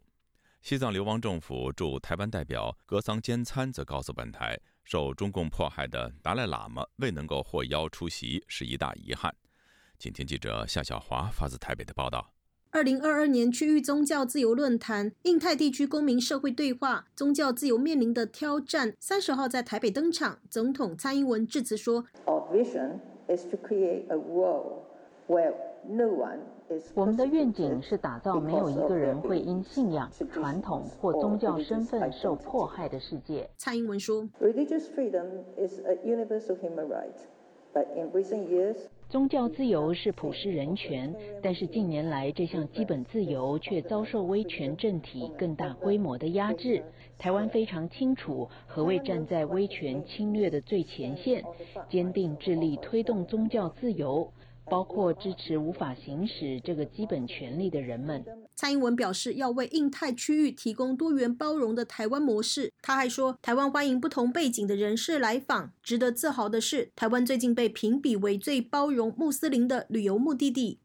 [0.62, 9.36] 西藏流亡政府驻台湾代表格桑坚参则告诉本台，受中共迫害的达赖喇嘛未能够获邀出席是一大遗憾。
[9.98, 12.35] 请听记者夏小华发自台北的报道。
[12.76, 20.40] 二零二二年区域宗教自由论坛，印太地区公民社会对话，宗教自由面临的挑战，三十号在台北登场。
[20.50, 23.00] 总统蔡英文致辞说：“Our vision
[23.34, 24.82] is to create a world
[25.30, 25.54] where
[25.88, 33.50] no one is。”我们的愿景是打造没有一个人会因信仰、传统或宗教身份受迫害的世界。
[33.56, 37.16] 蔡英文说：“Religious freedom is a universal human right,
[37.74, 38.76] but in recent years.”
[39.08, 46.84] 宗教自由是普世人权，但是近年来这项基本自由却遭受威权政体更大规模的压制。
[47.18, 51.44] 台湾非常清楚何谓站在威权侵略的最前线，
[51.88, 54.32] 坚定致力推动宗教自由。
[54.70, 58.24] 包括支持无法行使这个基本权利的人们。
[58.56, 62.72] 蔡英文表示，要为印太区域提供多元包容的台湾模式。
[62.82, 65.72] 他还说，台湾欢迎不同背景的人士来访。
[65.84, 70.80] 值得自豪的是，台湾最近被评比为最包容穆斯林的旅游目的地。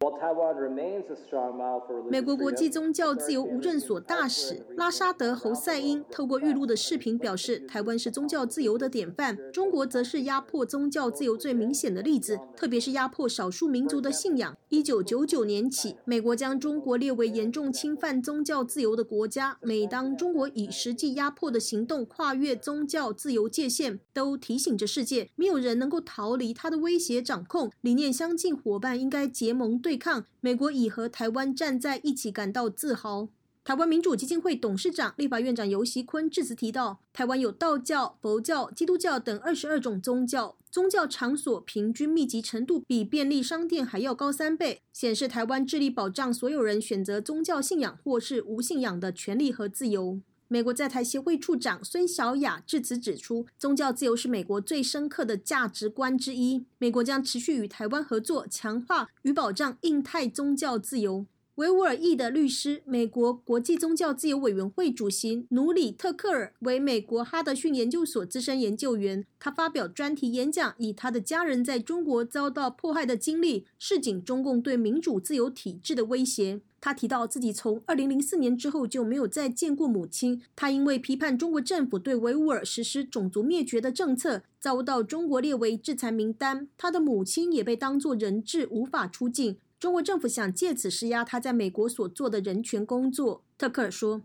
[2.10, 13.69] 美国国际宗教自由无证所大使拉沙德·侯赛因透过预录的视频表示，台湾是宗教自由的典范，中国则是压迫宗教自由最明显的例子，特别是压迫少数。
[13.70, 14.56] 民族的信仰。
[14.68, 19.56] 一九九九年起，美国将中国列为严重侵犯宗教自由的国家。
[19.62, 27.70] 每当中国以实际压迫的行动跨越宗教自由界限，都提醒着世界，没有人能够逃离他的威胁掌控。
[27.80, 30.26] 理念相近伙伴应该结盟对抗。
[30.40, 33.28] 美国已和台湾站在一起，感到自豪。
[33.62, 50.20] 台湾民主基金会董事长、立法院长游锡坤致辞提到，台湾有道教、佛教、基督教等二十二种宗教，宗教场所平均密集程度比便利商店还要高三倍，显示台湾致力保障所有人选择宗教信仰或是无信仰的权利和自由。
[50.48, 61.26] 美国在台协会处长孙小雅致辞指出，宗教自由是美国最深刻的价值观之一，美国将持续与台湾合作，强化与保障印太宗教自由。
[61.56, 69.26] 维吾尔裔的律师、美国国际宗教自由委员会主席努里特克尔为美国哈德逊研究所资深研究员。
[69.38, 76.60] 他发表专题演讲，以他的家人在中国遭到迫害的经历，示警中共对民主自由体制的威胁。
[76.80, 80.40] 他提到自己从2004年之后就没有再见过母亲。
[80.56, 86.68] 他因为批判中国政府对维吾尔实施种族灭绝的政策，遭到中国列为制裁名单。
[86.78, 89.58] 他的母亲也被当作人质，无法出境。
[89.80, 94.20] 中国政府想借此施压他在美国所做的人权工作，特克尔说。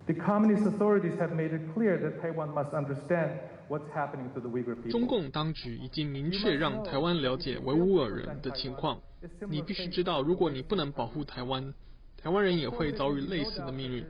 [4.90, 9.00] 中共当局已经明确让台湾了解维吾尔人的情况。
[9.50, 11.74] 你必须知道，如果你不能保护台湾，
[12.22, 14.06] 台湾人也会遭遇类似的命运。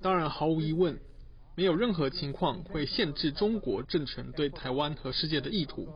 [0.00, 0.96] 当然，毫无疑问，
[1.56, 5.88] 没有任何情况会限制中国政权对台湾和世界的意图。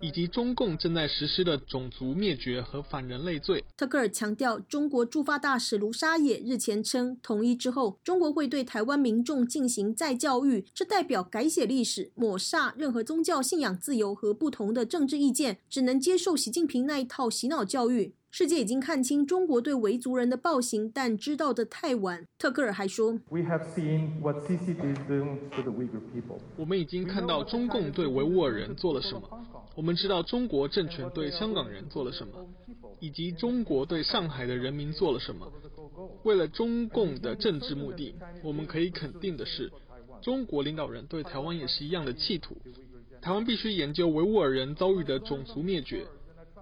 [0.00, 3.64] 以及中共正在实施的种族灭绝和反人类罪。
[3.76, 18.14] 特克尔强调，中国驻法大使卢沙野日前称，统一之后，中国会对台湾民众进行再教育，这代表改写历史，抹杀任何宗教信仰自由和不同的政治意见，只能接受习近平那一套洗脑教育。
[18.38, 22.26] 世界已经看清中国对维族人的暴行，但知道的太晚。
[22.38, 23.18] 特克尔还说
[26.58, 29.22] ：“我们已经看到中共对维吾尔人做了什么，
[29.74, 32.46] 我们知道中国政权对香港人做了什么，
[33.00, 35.50] 以及中国对上海的人民做了什么。
[36.24, 39.72] 为了中共的政治目的，我们可以肯定的是，
[40.20, 42.54] 中国领导人对台湾也是一样的企图。
[43.22, 46.06] 台湾必须研究维吾尔人遭遇的种族灭绝。”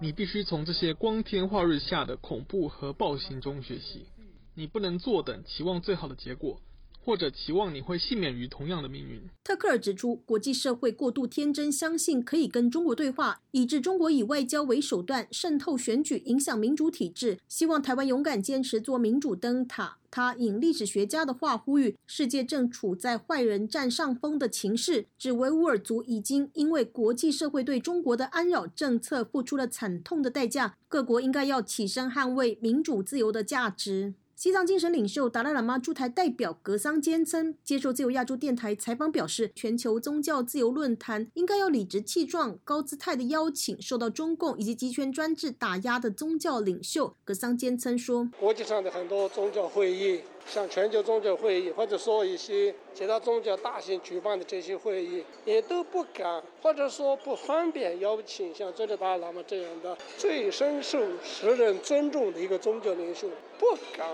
[0.01, 4.05] 你必须从这些光天化日下的恐怖和暴行中学习。
[4.53, 6.61] 你不能坐等期望最好的结果，
[7.05, 9.21] 或者期望你会幸免于同样的命运。
[9.43, 17.37] 特克尔指出，国际社会过度天真，相信可以跟中国对话，以致中国以外交为手段渗透选举，影响民主体制。
[17.47, 19.97] 希望台湾勇敢坚持做民主灯塔。
[20.09, 30.75] 他引历史学家的话呼吁：世界正处在坏人占上风的情势，指维吾尔族已经因为国际社会对中国的安扰政策付出了惨痛的代价。
[30.87, 34.13] 各国应该要起身捍卫民主自由的价值。
[34.35, 47.15] 西藏精神领袖达赖喇嘛驻台代表格桑坚称，接受自由亚洲电台采访表示，全球宗教自由论坛应该要理直气壮、高姿态的邀请受到中共以及集权专制打压的宗教领袖。
[47.23, 63.27] 格桑坚称说，国际上的很多宗教会议像全球宗教会议，或者说一些其他宗教大型举办的这些会议，也都不敢，或者说不方便邀请像尊者达赖喇嘛这样的最深受世人尊重的一个宗教领袖，
[63.57, 64.07] 不敢，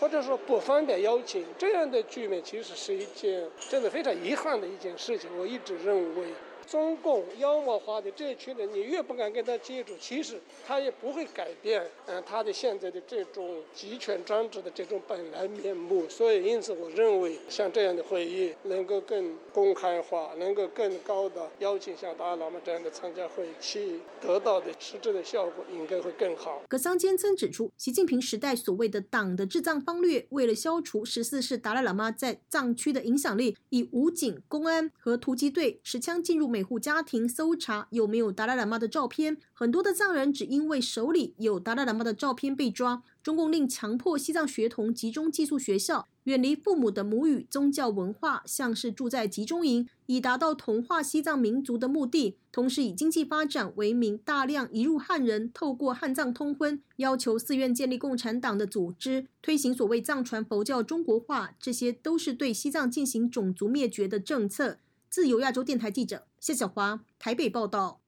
[0.00, 5.30] 或者说不方便邀请这样的局面，其实是一件真的非常遗憾的一件事情。
[5.38, 6.28] 我一直认为。
[6.64, 16.08] 中共妖魔化的这群人，你越不敢跟他接触，其实他也不会改变，嗯，他的现在的这种集权专制的这种本来面目。
[16.08, 26.62] 所以，因此，我认为像这样的会议能够更公开化，能够更高的邀请像达赖喇嘛这样的参加会议，去得到的实质的效果应该会更好。
[26.68, 36.53] 格桑坚曾指出，习近平时代所谓的党的治藏方略，为了消除十四世达赖喇嘛在藏区的影响力，以武警、公安和突击队持枪进入。
[36.54, 43.02] 每户家庭搜查有没有达赖喇嘛的照片，很多的藏人只因为手里有达赖喇嘛的照片被抓。
[43.24, 52.36] 中共令强迫西藏学童集中寄宿学校，远离父母的母语宗教文化，像是住在集中营，以达到同化西藏民族的目的。
[52.52, 64.78] 同时以经济发展为名，大量移入汉人，透过汉藏通婚，要求寺院建立共产党的组织，推行所谓藏传佛教中国化，这些都是对西藏进行种族灭绝的政策。
[65.10, 68.02] 自由亚洲电台记者谢小华台北报道。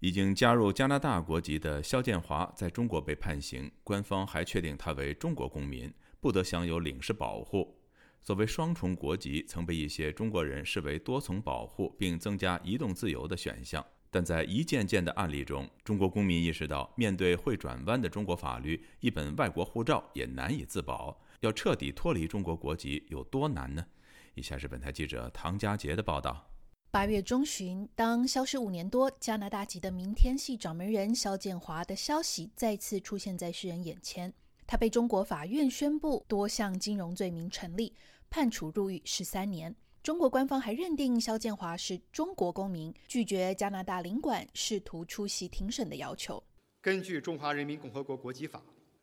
[0.00, 7.80] 已经加入加拿大国籍的肖建华在中国被判刑，官方还确定他为中国公民，不得享有领事保护。
[8.20, 13.86] 所谓双重国籍，曾被一些中国人视为多重保护并增加移动自由的选项。
[14.10, 21.16] 但在一件件的案例中，中国公民意识到，面对会转弯的中国法律，一本外国护照也难以自保。
[21.42, 23.86] 要彻底脱离中国国籍有多难呢？
[24.34, 26.50] 以下是本台记者唐佳杰的报道。
[26.94, 34.32] 八月中旬，当消失五年多加拿大籍的明天系掌门人肖建华的消息再次出现在世人眼前，
[34.64, 37.92] 他被中国法院宣布多项金融罪名成立，
[38.30, 39.74] 判处入狱十三年。
[40.04, 46.40] 中国官方还认定肖建华是中国公民，拒绝加拿大领馆试图出席庭审的要求。
[46.80, 48.60] 根据《中华人民共和国国籍法》，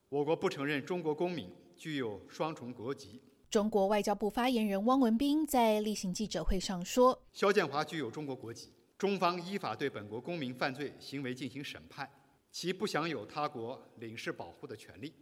[0.08, 3.22] 我国不承认中国公民具有双重国籍。
[3.52, 12.10] 中国外交部发言人汪文斌在例行记者会上说：“肖建华具有中国国籍，中方依法对本国公民犯罪行为进行审判，
[12.50, 15.14] 其不享有他国领事保护的权利。”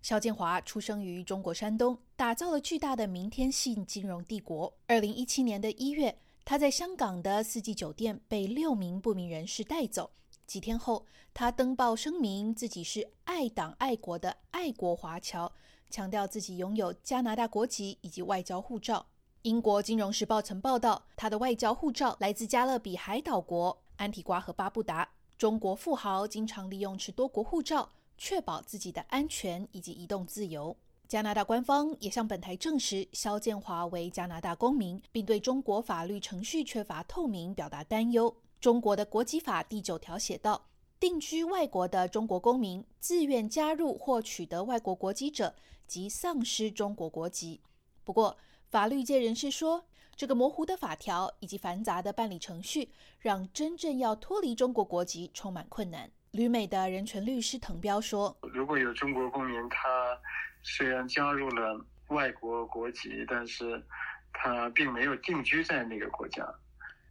[0.00, 4.72] 肖建华出生于中国山东，打造了巨大的明天系金融帝国。
[4.86, 10.08] 二零一七年的一月，他在香港的四季酒店被六名不明人士带走。
[10.46, 11.04] 几天后，
[11.34, 15.52] 他登报声明自己是爱党爱国的爱国华侨。
[15.92, 19.04] 强调自己拥有加拿大国籍以及外交护照。
[19.42, 25.06] 英国金融时报曾报道，他的外交护照来自加勒比海岛国安提瓜和巴布达。
[25.36, 30.74] 中国富豪经常利用持多国护照，确保自己的安全以及移动自由。
[31.08, 38.34] 加拿大官方也向本台证实，肖建华为加拿大公民，并对中国法律程序缺乏透明表达担忧。
[38.60, 40.62] 中国的国籍法第九条写道：
[41.02, 45.52] 定居外国的中国公民自愿加入或取得外国国籍者。
[45.84, 47.60] 及丧失中国国籍。
[48.02, 48.38] 不过，
[48.70, 49.84] 法律界人士说，
[50.16, 52.88] 这个模糊的法条以及繁杂的办理程序，
[53.18, 56.10] 让真正要脱离中国国籍充满困难。
[56.30, 60.18] 旅美的人权律师滕彪说：“如果有中国公民，他
[60.62, 63.84] 虽然加入了外国国籍，但是
[64.32, 66.48] 他并没有定居在那个国家，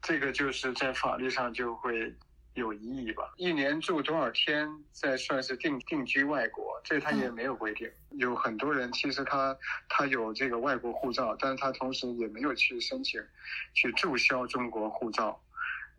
[0.01, 2.15] 这个就是在法律上就会。”
[2.55, 3.33] 有异议吧？
[3.37, 6.79] 一年住多少天再算是定定居外国？
[6.83, 7.89] 这他也没有规定。
[8.11, 13.21] 有很多人其实他他有这个外国护照，但是他同时也没有去申请
[13.73, 15.41] 去注销中国护照，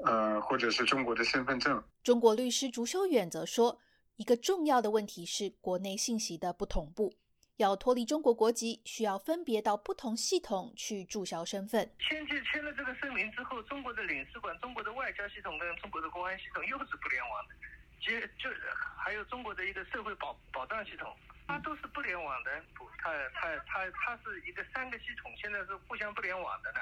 [0.05, 1.83] 呃，或者是中国的身份证。
[2.03, 3.79] 中国律师朱修远则说，
[4.17, 7.15] 一个重要的问题是国内信息的不同步。
[7.57, 11.91] 要脱离中国国籍，需要分别到不同系统去注销身份。
[11.99, 17.55] 签签签了这个声明之后，中国的领事馆、中国的外交系统跟中国的公安系统又是不联网的，
[18.01, 18.49] 接就
[18.97, 21.15] 还有中国的一个社会保保障系统，
[21.47, 22.51] 它都是不联网的。
[22.99, 26.81] 它它它它是一个三个系统，现在是互相不联网的呢。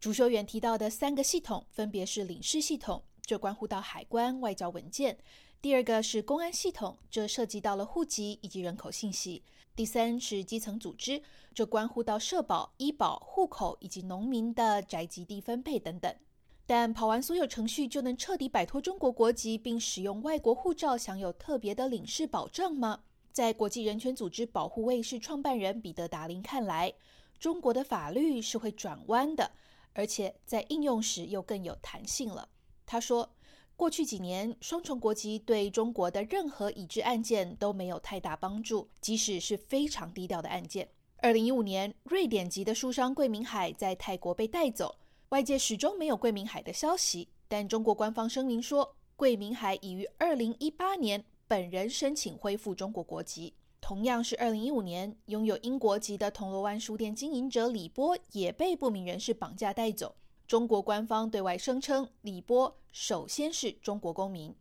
[0.00, 5.14] 主修远提到的三个系统分别是领事系统，这关乎到海关、外交文件；
[5.60, 9.44] 第二个是公安系统，这涉及到了户籍以及人口信息。
[9.78, 11.22] 第三是基层组织，
[11.54, 16.12] 这关乎到社保、医保、户口以及农民的宅基地分配等等。
[16.66, 23.02] 但跑完所有程序就能彻底摆脱中国国籍，并使用外国护照享有特别的领事保障吗？
[23.30, 26.92] 在国际人权组织保护卫士创办人彼得达林看来，
[27.38, 29.52] 中国的法律是会转弯的，
[29.92, 32.48] 而且在应用时又更有弹性了。
[32.84, 33.30] 他说。
[33.78, 40.88] 过去几年，双重国籍对中国的任何已知案件都没有太大帮助，即使是非常低调的案件。
[41.18, 44.96] 二零一五年，瑞典籍的书商桂明海在泰国被带走，
[45.28, 47.28] 外界始终没有桂明海的消息。
[47.46, 53.54] 但中国官方声明说，桂明海已于二零一八年本人申请恢复中国国籍。
[53.80, 60.16] 同样是二零一五年，拥有英国籍的铜锣湾书店经营者李波也被不明人士绑架带走。
[60.48, 64.54] 中国官方对外声称，李波首先是中国公民。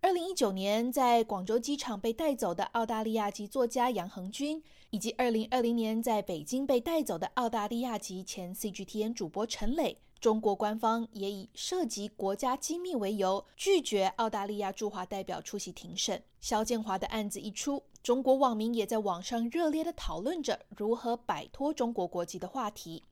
[0.00, 9.96] 二零一九年在广州机场被带走的澳大利亚籍作家杨恒军，以及二零二零年在北京被带走的澳大利亚籍前 CGTN 主播陈磊。
[10.18, 16.20] 中国官方也以涉及国家机密为由，拒绝澳大利亚驻华代表出席庭审。
[16.40, 23.04] 肖建华的案子一出，中国网民也在网上热烈地讨论着如何摆脱中国国籍的话题。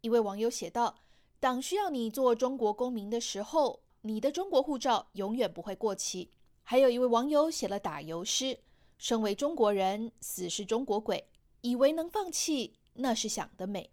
[0.00, 1.00] 一位网友写道
[1.40, 6.30] ：“党需要你做中国公民的时候，你的中国护照永远不会过期。”
[6.62, 8.60] 还有一位网友写了打油诗
[8.98, 11.26] ：“身为中国人，死是中国鬼，
[11.62, 13.90] 以为能放弃，那是想得美。”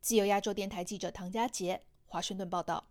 [0.00, 2.88] 自由亚洲电台记者唐佳杰，华盛顿报道。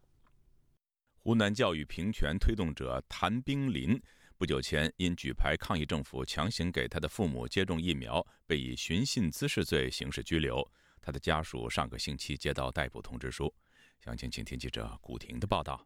[1.24, 4.02] 湖南教育平权推动者谭冰林
[4.38, 10.66] 不久前因举牌抗议政府强行给他的父母接种疫苗，被以寻衅滋事罪刑事拘留。
[11.04, 13.54] 他的家属上个星期接到逮捕通知书。
[14.00, 15.86] 详情，请听记者古婷的报道。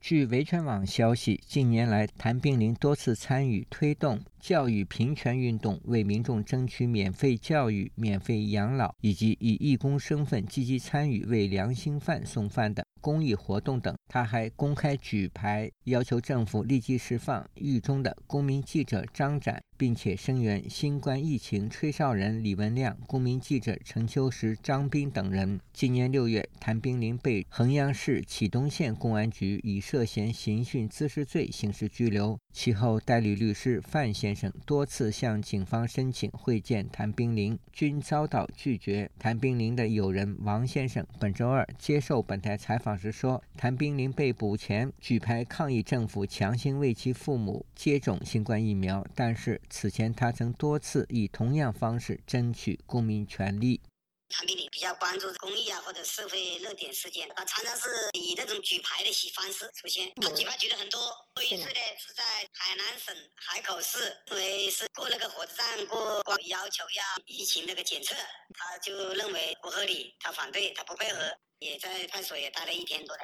[0.00, 12.86] 据维权网消息，近年来，谭冰林多次参与推动教育平权运动，为民众争取免费教育、免费养老，以及以义工身份积极参与为良心犯送饭的。
[13.00, 25.60] 公益活动等，他还公开举牌要求政府立即释放狱中的公民记者张展，并且声援新冠疫情吹哨人李文亮、公民记者陈秋实、张斌等人。
[25.72, 32.38] 今年六月，谭冰林被衡阳市启东县公安局以涉嫌刑讯滋事罪刑事拘留。
[32.60, 39.08] 其后，代理律师范先生多次向警方申请会见谭冰林，均遭到拒绝。
[39.16, 53.80] 谭冰林的友人王先生本周二接受本台采访时说，谭冰林被捕前举牌抗议政府强行为其父母接种新冠疫苗，但是此前他曾多次以同样方式争取公民权利。
[54.28, 60.12] 谭冰林比较关注公益啊，或者社会热点事件，他常常是以那种举牌的方式出现。
[60.16, 61.00] 他举牌举了很多，
[61.36, 62.22] 有一次呢是在
[62.52, 68.14] 海南省海口市，因为是过那个火车站过关，要求要疫情那个检测，
[68.54, 73.22] 他就认为不合理，他反对，他不配合，也在派出所也待了一天多的。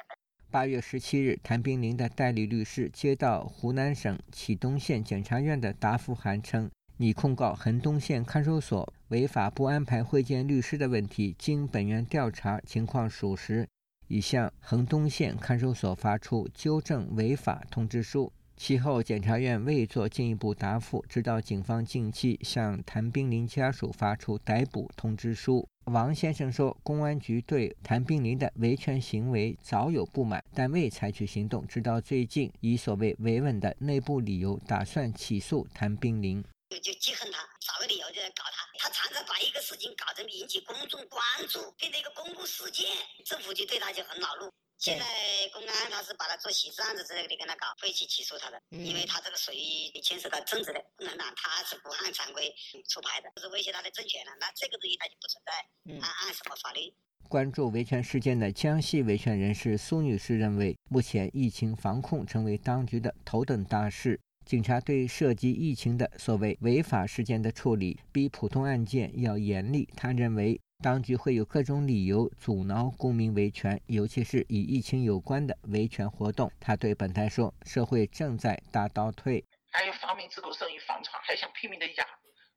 [0.51, 6.71] 八月十七日，谭冰林的代理律师接到湖南省启东县检察院的答复函，称。
[6.97, 13.67] 拟控告衡东县看守所违法不安排会见律师的问题，经本院调查情况属实，
[14.07, 18.31] 已向衡东县看守所发出纠正违法通知书。
[18.55, 25.67] 其后，检察院未作进一步答复，直到警方近期向谭冰林家属发出逮捕通知书。
[25.91, 36.41] 王先生说，公安局对谭冰林的维权行为早有不满，但未采取行动，直到最近以所谓维稳的内部理由，打算起诉谭冰林。
[36.69, 38.67] 就就记恨他，找个理由就来搞他。
[38.79, 42.87] 他常常把一个事情搞成引起公众关注，变成一个公共事件，
[43.25, 44.51] 政府就对他就很恼怒。
[44.77, 45.05] 现在
[45.53, 52.53] 公安他是把他做刑事案子之类的跟他搞，会去起诉他的，因为他这个属于牵涉到政治的，共产党他是不按常规
[52.89, 54.31] 出牌的，是威胁他的政权了。
[54.39, 56.93] 那这个东西他就不存在，按按什么法律？
[57.29, 64.19] 关注维权事件的江西维权人士苏女士认为，目前疫情防控成为当局的头等大事。
[64.45, 69.89] 警察对涉及疫情的所谓违法事件的处理比普通案件要严厉。
[69.97, 76.51] 他认为，当局会有各种理由阻挠公民维权，尤其是与疫情有关的维权活动。
[76.59, 82.05] 他对本台说：“社会正在大倒退，还有发明自口生意房产，还想拼命的压，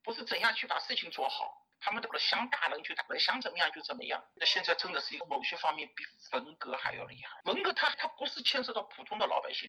[0.05, 4.23] 不是怎样去把事情做好，他们都想打人就打人，想怎么样就怎么样。
[4.37, 6.05] 那现在真的是一个某些方面比
[6.37, 7.51] 文革还要厉害。
[7.51, 9.67] 文革他他不是牵涉到普通的老百姓。”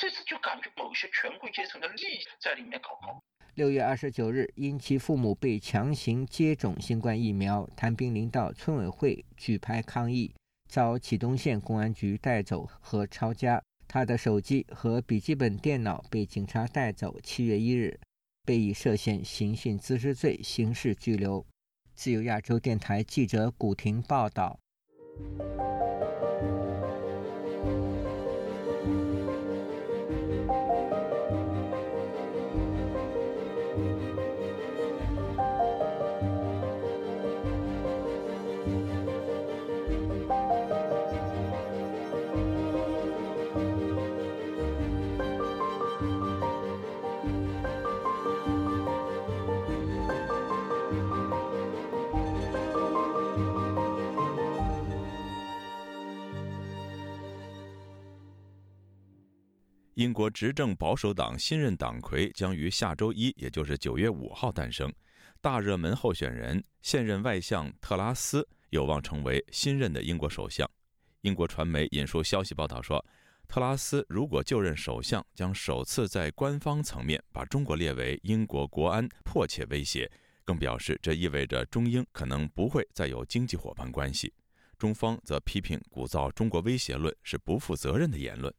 [0.00, 3.20] 这次就感觉某些权贵阶层的利益在里面搞搞。
[3.54, 10.32] 六月二十九日，因其父母被强行接种新冠疫苗，谭冰林到村委会举牌抗议，
[10.68, 13.60] 遭启东县公安局带走和抄家。
[13.88, 17.18] 他的手机和笔记本电脑被警察带走。
[17.20, 17.98] 七月一日，
[18.44, 21.44] 被以涉嫌刑讯滋事罪刑事拘留。
[21.96, 24.60] 自由亚洲电台记者古婷报道。
[59.98, 64.94] 英国执政保守党新任党魁将于下周一，也就是九月五号诞生。
[65.40, 70.70] 大热门候选人现任外相特拉斯有望成为新任的英国首相。
[71.22, 73.04] 英国传媒引述消息报道说，
[73.48, 80.08] 特拉斯如果就任首相，将首次在官方层面把中国列为英国国安迫切威胁，
[80.44, 84.32] 更表示这意味着中英可能不会再有经济伙伴关系。
[84.78, 88.54] 中方则批评鼓噪中国威胁论是不负责任的言论。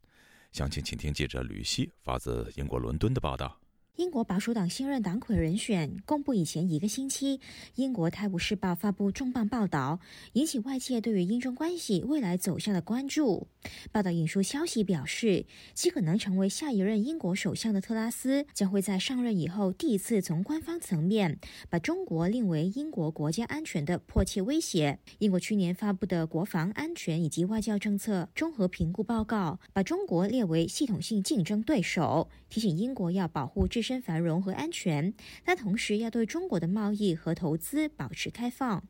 [0.51, 3.59] 详情，请听记者吕希发自英国伦敦的报道。
[3.95, 7.41] 英国保守党新任党魁人选公布以前一个星期，
[7.75, 9.99] 英国《泰晤士报》发布重磅报道，
[10.33, 13.49] 引起外界对于英中关系未来走向的关注。
[13.91, 21.37] 报道引述消息表示，其可能成为下一任英国首相的特拉斯将会在上任以后第一次从官方层面
[21.69, 24.99] 把中国列为英国国家安全的迫切威胁。
[25.17, 33.88] 英国去年发布的国防安全以及外交政策综合评估报告把中国列为系统性竞争对手，提醒英国要保护自身。
[33.89, 35.11] 身繁荣和安全，
[35.43, 38.83] 但同时要对中国的贸易和投资保持开放。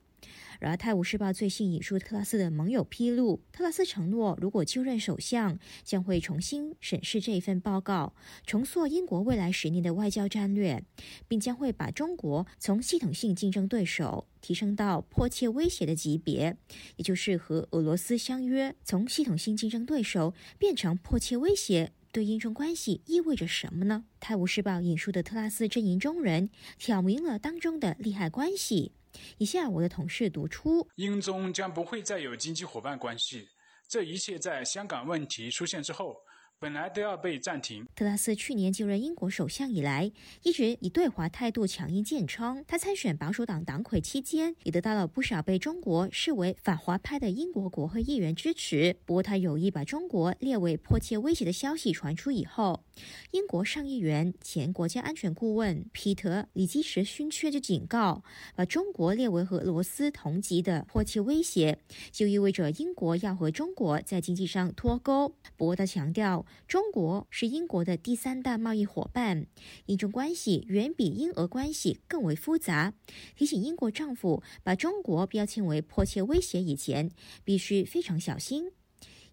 [0.60, 8.14] 然而，《泰晤士报》最新引述特拉斯的盟友披露，特拉斯承诺，如果就任首相，将会重新审视这一份报告，
[8.46, 10.84] 重塑英国未来十年的外交战略，
[11.30, 16.58] 并将会把中国从系统性竞争对手提升到迫切威胁的级别，
[16.98, 21.94] 也就是和俄罗斯相约，从系统性竞争对手变成迫切威胁。
[22.12, 24.06] 对英中关系意味着什么呢？
[24.20, 28.92] 《泰晤士报》引述的特拉斯阵营中人挑明了当中的利害关系。
[29.38, 33.48] 以下我的同事读出：英中将不会再有经济伙伴关系，
[33.88, 36.16] 这一切在香港问题出现之后。
[36.62, 37.88] 本来都要被暂停。
[37.96, 40.12] 特拉斯去年就任英国首相以来，
[40.44, 42.66] 一直以对华态度强硬见称。
[42.68, 48.98] 他参选保守党党魁期间，也得到了不少被中国视为反华派的英国国会议员支持。
[49.06, 52.84] 不过，他有意把中国列为迫切威胁的消息传出以后，
[53.32, 58.22] 英国上议员前国家安全顾问皮特·里基什勋爵就警告：
[58.54, 61.80] 把中国列为和俄罗斯同级的迫切威胁，
[62.12, 65.30] 就意味着英国要和中国在经济上脱钩。
[65.56, 66.46] 不过，他强调。
[66.68, 69.48] 中国是英国的第三大贸易伙伴，
[69.86, 72.94] 英中关系远比英俄关系更为复杂。
[73.36, 77.12] 提醒英国政府把中国标签为迫切威胁以前，
[77.44, 78.72] 必须非常小心。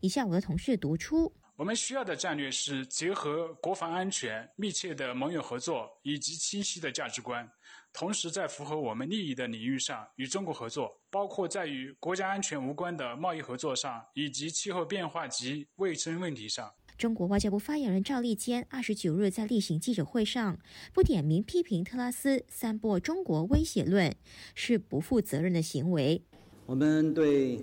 [0.00, 7.50] 以下我的同事读出：我们需要的战略是结合国防安全、密切的盟友合作以及清晰的价值观，
[7.94, 16.70] 同时在符合我们利益的领域上与中国合作，包括在与国家安全无关的贸易合作上，以及气候变化及卫生问题上。
[16.96, 20.58] 中国外交部发言人赵立坚二十九日在例行记者会上
[20.94, 24.14] 不点名批评特拉斯散播中国威胁论
[24.54, 26.22] 是不负责任的行为。
[26.64, 27.62] 我们对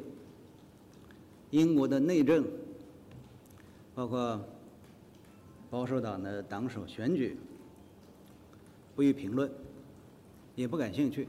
[1.50, 2.46] 英国的内政，
[3.96, 4.40] 包括
[5.72, 7.36] 保守党的党首选举，
[8.96, 9.52] 不予评论，
[10.54, 11.28] 也不感兴趣。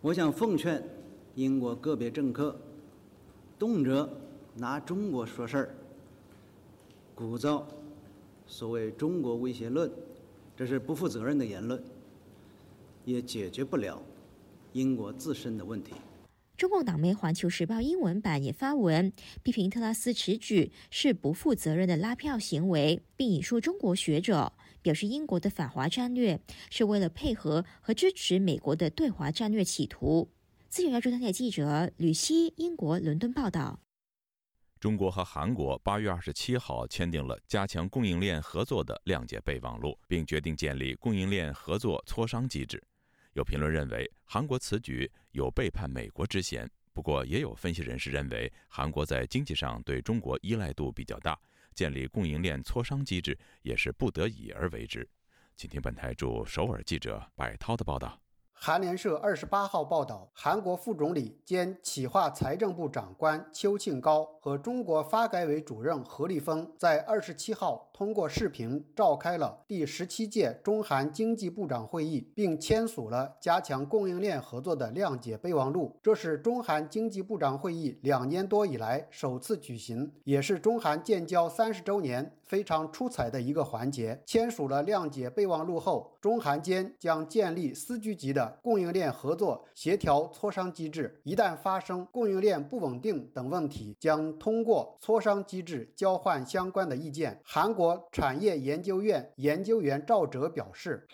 [0.00, 0.82] 我想奉劝
[1.36, 2.60] 英国个别政客，
[3.56, 4.08] 动辄
[4.56, 5.74] 拿中国说事儿。
[7.20, 7.62] 鼓噪
[8.46, 9.92] 所谓“中国威胁论”，
[10.56, 11.78] 这是不负责任的言论，
[13.04, 14.02] 也解决不了
[14.72, 15.92] 英国自身的问题。
[16.56, 19.12] 中共党媒《环球时报》英文版也发文
[19.42, 26.40] 批评特拉斯此举是不负责任的拉票行为，并引述中国学者表示，英国的反华战略
[26.70, 30.30] 是为了配合和支持美国的对华战略企图。
[30.70, 33.80] 自由亚洲电台记者吕希，英国伦敦报道。
[34.80, 42.82] 中国和韩国八月二十七号签订了加强供应链合作的谅解备忘录，并决定建立供应链合作磋商机制。
[43.34, 46.66] 有评论认为，韩国此举有背叛美国之嫌。
[46.94, 51.38] 不过，也有分析人士认为，韩国在经济上对中国依赖度比较大，
[51.74, 55.06] 建立供应链磋商机制也是不得已而为之。
[55.56, 58.18] 请听本台驻首尔记者柏涛的报道。
[58.62, 75.94] 韩联社二十八号报道，韩国副总理兼企划财政部长官邱庆高和中国发改委主任何立峰在二十七号通过视频召开了第十七届中韩经济部长会议，并签署了加强供应链合作的谅解备忘录。
[76.02, 84.18] 这是中韩经济部长会议两年多以来首次举行，也是中韩建交三十周年非常出彩的一个环节。
[84.24, 88.58] 签署了谅解备忘录后，中韩间将建立司局级的。
[88.62, 97.38] 供应链合作协调磋商机制，一旦发生供应链不稳定等问题，将通过磋商机制交换相关的意见。
[97.44, 101.06] 韩国产业研究院研究员赵哲表示。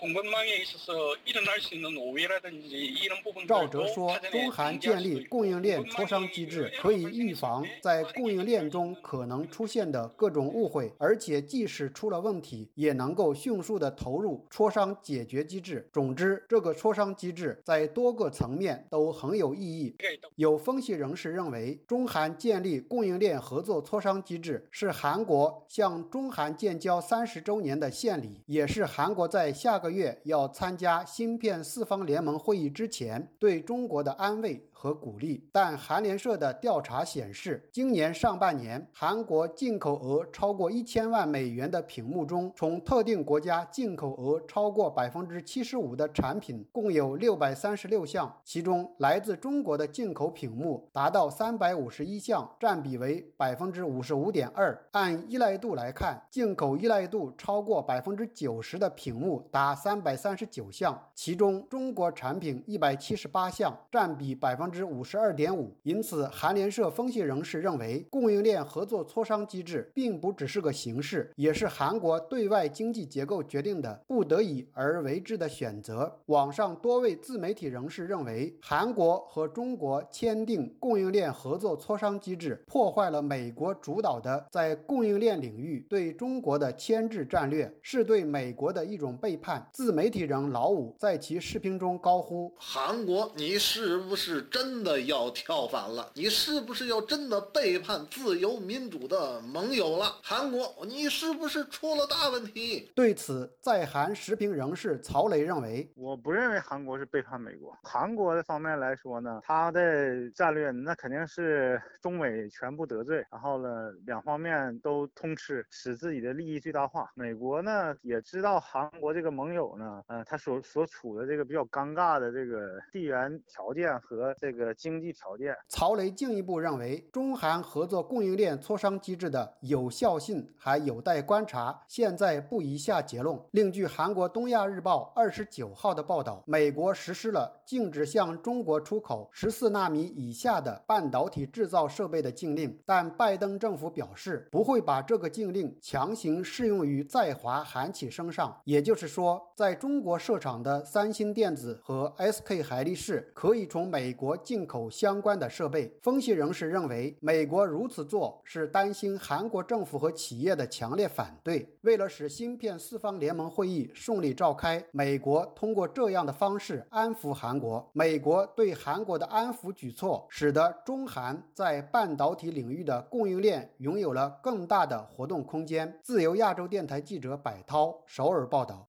[3.47, 15.89] 赵哲说，中韩建立供应链磋商机制，可以预防在供应链中可能出现的各种误会，而且即使出了问题，也能够迅速的投入磋商解决机制。
[15.93, 19.95] 总之，这个磋商机制在多个层面都很有意义。
[20.37, 34.69] 有分析人士认为，中韩建立供应链合作磋商机制是韩国向中韩建建交三十周年的献礼，也是韩国在下个月要参加芯片四方联盟会议之前对中国的安慰。
[34.79, 54.79] 和鼓励，但韩联社的调查显示，今年上半年韩国进口额超过一千万美元的屏幕中，从特定国家进口额超过百分之七十五的产品共有六百三十六项，其中来自中国的进口屏幕达到三百五十一项，占比为百分之五十五点二。
[54.93, 64.66] 按依赖度来看，进口依赖度超过百分之九十的屏幕达三百三十九项，其中中国产品一百七十八项，占比百分。
[64.71, 76.13] 之五十二点五，因此韩联社分析人士认为，供应链合作磋商机制并不只是个形式，也是韩国对外经济结构决定的不得已而为之的选择。
[76.27, 89.67] 网上多位自媒体人士认为，韩国和中国签订供应链合作磋商机制，破坏了美国主导的在供应链领域对中国的牵制战略，是对美国的一种背叛。
[89.73, 96.11] 自媒体人老五在其视频中高呼：“韩国，你是不是？”真的要跳反了？
[96.15, 100.07] 你是不是要真的背叛自由民主的盟友了？
[100.23, 102.91] 韩国，你是不是出了大问题？
[102.95, 107.77] 对此，在韩时评人士曹雷认为，我不认为韩国是背叛美国。
[107.83, 117.11] 韩国的方面来说呢，他的战略那肯定是中美全部得罪，然后呢，两方面都通吃，使自己的利益最大化。
[117.15, 124.35] 美国呢也知道韩国这个盟友呢，呃，他所所处的这个比较尴尬的这个地缘条件和。
[124.47, 133.37] 这个经济条件，曹雷进一步认为，中韩合作供应链磋商机制的有效性还有待观察，现在不宜下结论。
[133.51, 148.57] 另据韩国东亚日报二十九号的报道，美国实施了禁止向中国出口十四纳米以下的半导体制造设备的禁令，但拜登政府表示不会把这个禁令强行适用于在华韩企身上。
[148.63, 154.36] 也就是说，在中国设厂的三星电子和 SK 海力士可以从美国。
[154.37, 161.69] 进口相关的设备，分析人士认为，美国如此做是担心韩国政府和企业的强烈反对。
[161.83, 167.89] 为了使芯片四方联盟会议顺利召开，美国通过这样的方式安抚韩国。
[167.93, 175.99] 美国对韩国的安抚举措，使得中韩在半导体领域的供应链拥有了更大的活动空间。
[176.03, 178.89] 自由亚洲电台记者柏涛首尔报道。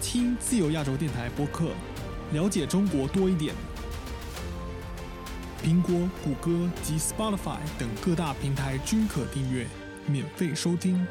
[0.00, 1.70] 听自由亚洲电台播客，
[2.32, 3.54] 了解中国多一点。
[5.62, 9.66] 苹果、谷歌及 Spotify 等各大平台均可订阅，
[10.06, 11.06] 免费收听。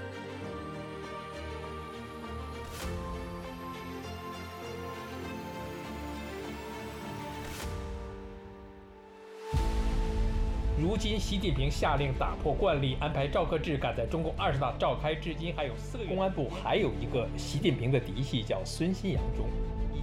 [10.78, 16.10] 如今，习近平下令打破惯例，安排赵克志赶在中共二十大召开至今还有四个月。
[16.10, 19.46] 公安部还有一个习近平的嫡系，叫孙新阳中。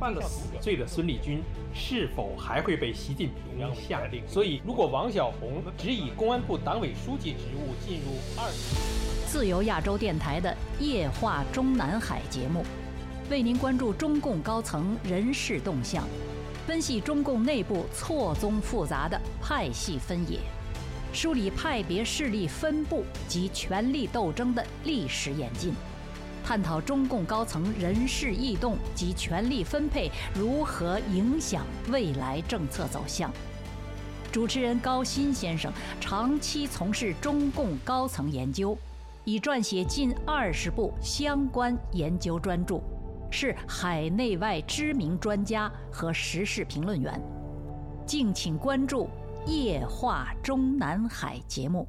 [0.01, 1.43] 犯了死罪的孙立军
[1.75, 4.27] 是否还会被习近平下令？
[4.27, 8.51] 所以，如果王小红只以公安部党委书记职务进入二，
[9.27, 12.65] 自由亚洲电台的夜话中南海节目，
[13.31, 16.09] 为您关注中共高层人事动向，
[16.67, 20.39] 分析中共内部错综复杂的派系分野。
[21.13, 25.75] 梳理派别势力分布及权力斗争的历史演进，
[26.43, 33.31] 探讨中共高层人事异动及权力分配如何影响未来政策走向。
[34.33, 38.77] 主持人高鑫先生长期从事中共高层研究，
[39.25, 42.81] 已撰写近二十部相关研究专著，
[43.31, 47.21] 是海内外知名专家和时事评论员。
[48.07, 49.09] 敬请关注。
[49.47, 51.89] 夜话中南海节目。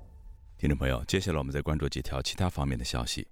[0.57, 3.27] 听众朋友，接下来我们再关注几条其他方面的消息。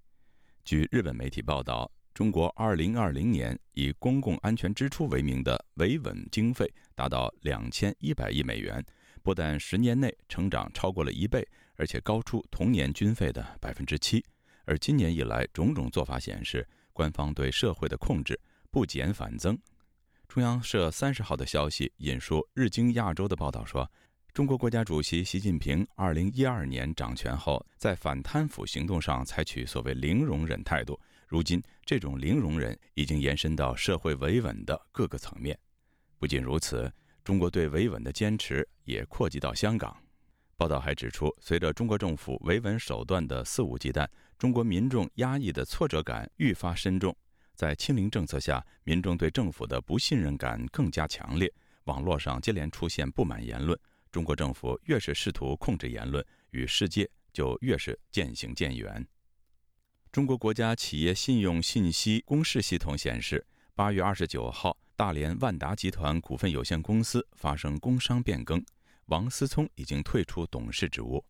[0.63, 8.85] 据日本媒体报道，中国2020年以公共安全支出为名的维稳经费达到2100亿美元，
[9.23, 14.23] 不但十年内成长超过了一倍，而且高出同年军费的百分之七。
[14.65, 19.57] 而今年以来，种种做法显示，官方对社会的控制不减反增。
[20.27, 23.89] 中央社三十号的消息引述日经亚洲的报道说。
[24.33, 30.97] 中国国家主席习近平二零一二年掌权后，在反贪腐行动上采取所谓“零容忍”态度。
[31.27, 35.59] 如今，这种零容忍已经延伸到社会维稳的各个层面。
[36.17, 36.89] 不仅如此，
[37.25, 39.93] 中国对维稳的坚持也扩及到香港。
[40.55, 44.07] 报道还指出，随着中国政府维稳手段的肆无忌惮，
[44.37, 47.13] 中国民众压抑的挫折感愈发深重。
[47.53, 51.53] 在“清零”政策下，民众对政府的不信任感更加强烈，
[51.83, 53.77] 网络上接连出现不满言论。
[54.11, 59.07] 中国政府越是试图控制言论，与世界就越是渐行渐远。
[60.11, 68.61] 中国国家企业信用信息公示系统显示，八月二十九号，大连万达集团股份有限公司发生工商变更，
[69.05, 71.23] 王思聪已经退出董事职务。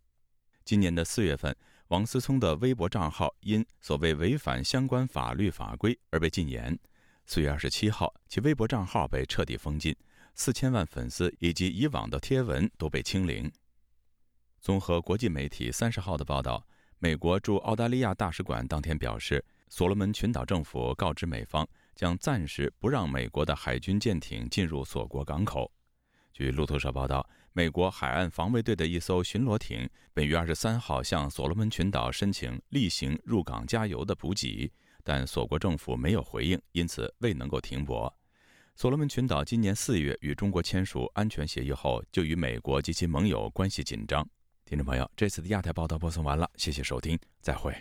[0.66, 1.56] 今年的四月份，
[1.90, 6.76] 王思聪的微博账号因所谓违反相关法律法规而被禁言。
[7.28, 9.96] 四月二十七号，其微博账号被彻底封禁。
[10.34, 13.52] 四千万粉丝以及以往的贴文都被清零。
[14.60, 16.66] 综合国际媒体三十号的报道，
[17.00, 25.72] 美国驻澳大利亚大使馆当天表示，所罗门群岛政府告知美方，将暂时不让美国的海军舰艇进入所国港口。
[26.32, 34.72] 据路透社报道，美国海岸防卫队的一艘巡逻艇本月二十三号向所罗门群岛申请例行入港加油的补给，
[35.04, 38.16] 但所国政府没有回应，因此未能够停泊。
[38.82, 44.28] 所罗门群岛今年四月与中国签署安全协议后，就与美国及其盟友关系紧张。
[44.66, 47.72] 听众朋友，这次的亚太报道播送完了，谢谢收听，再会。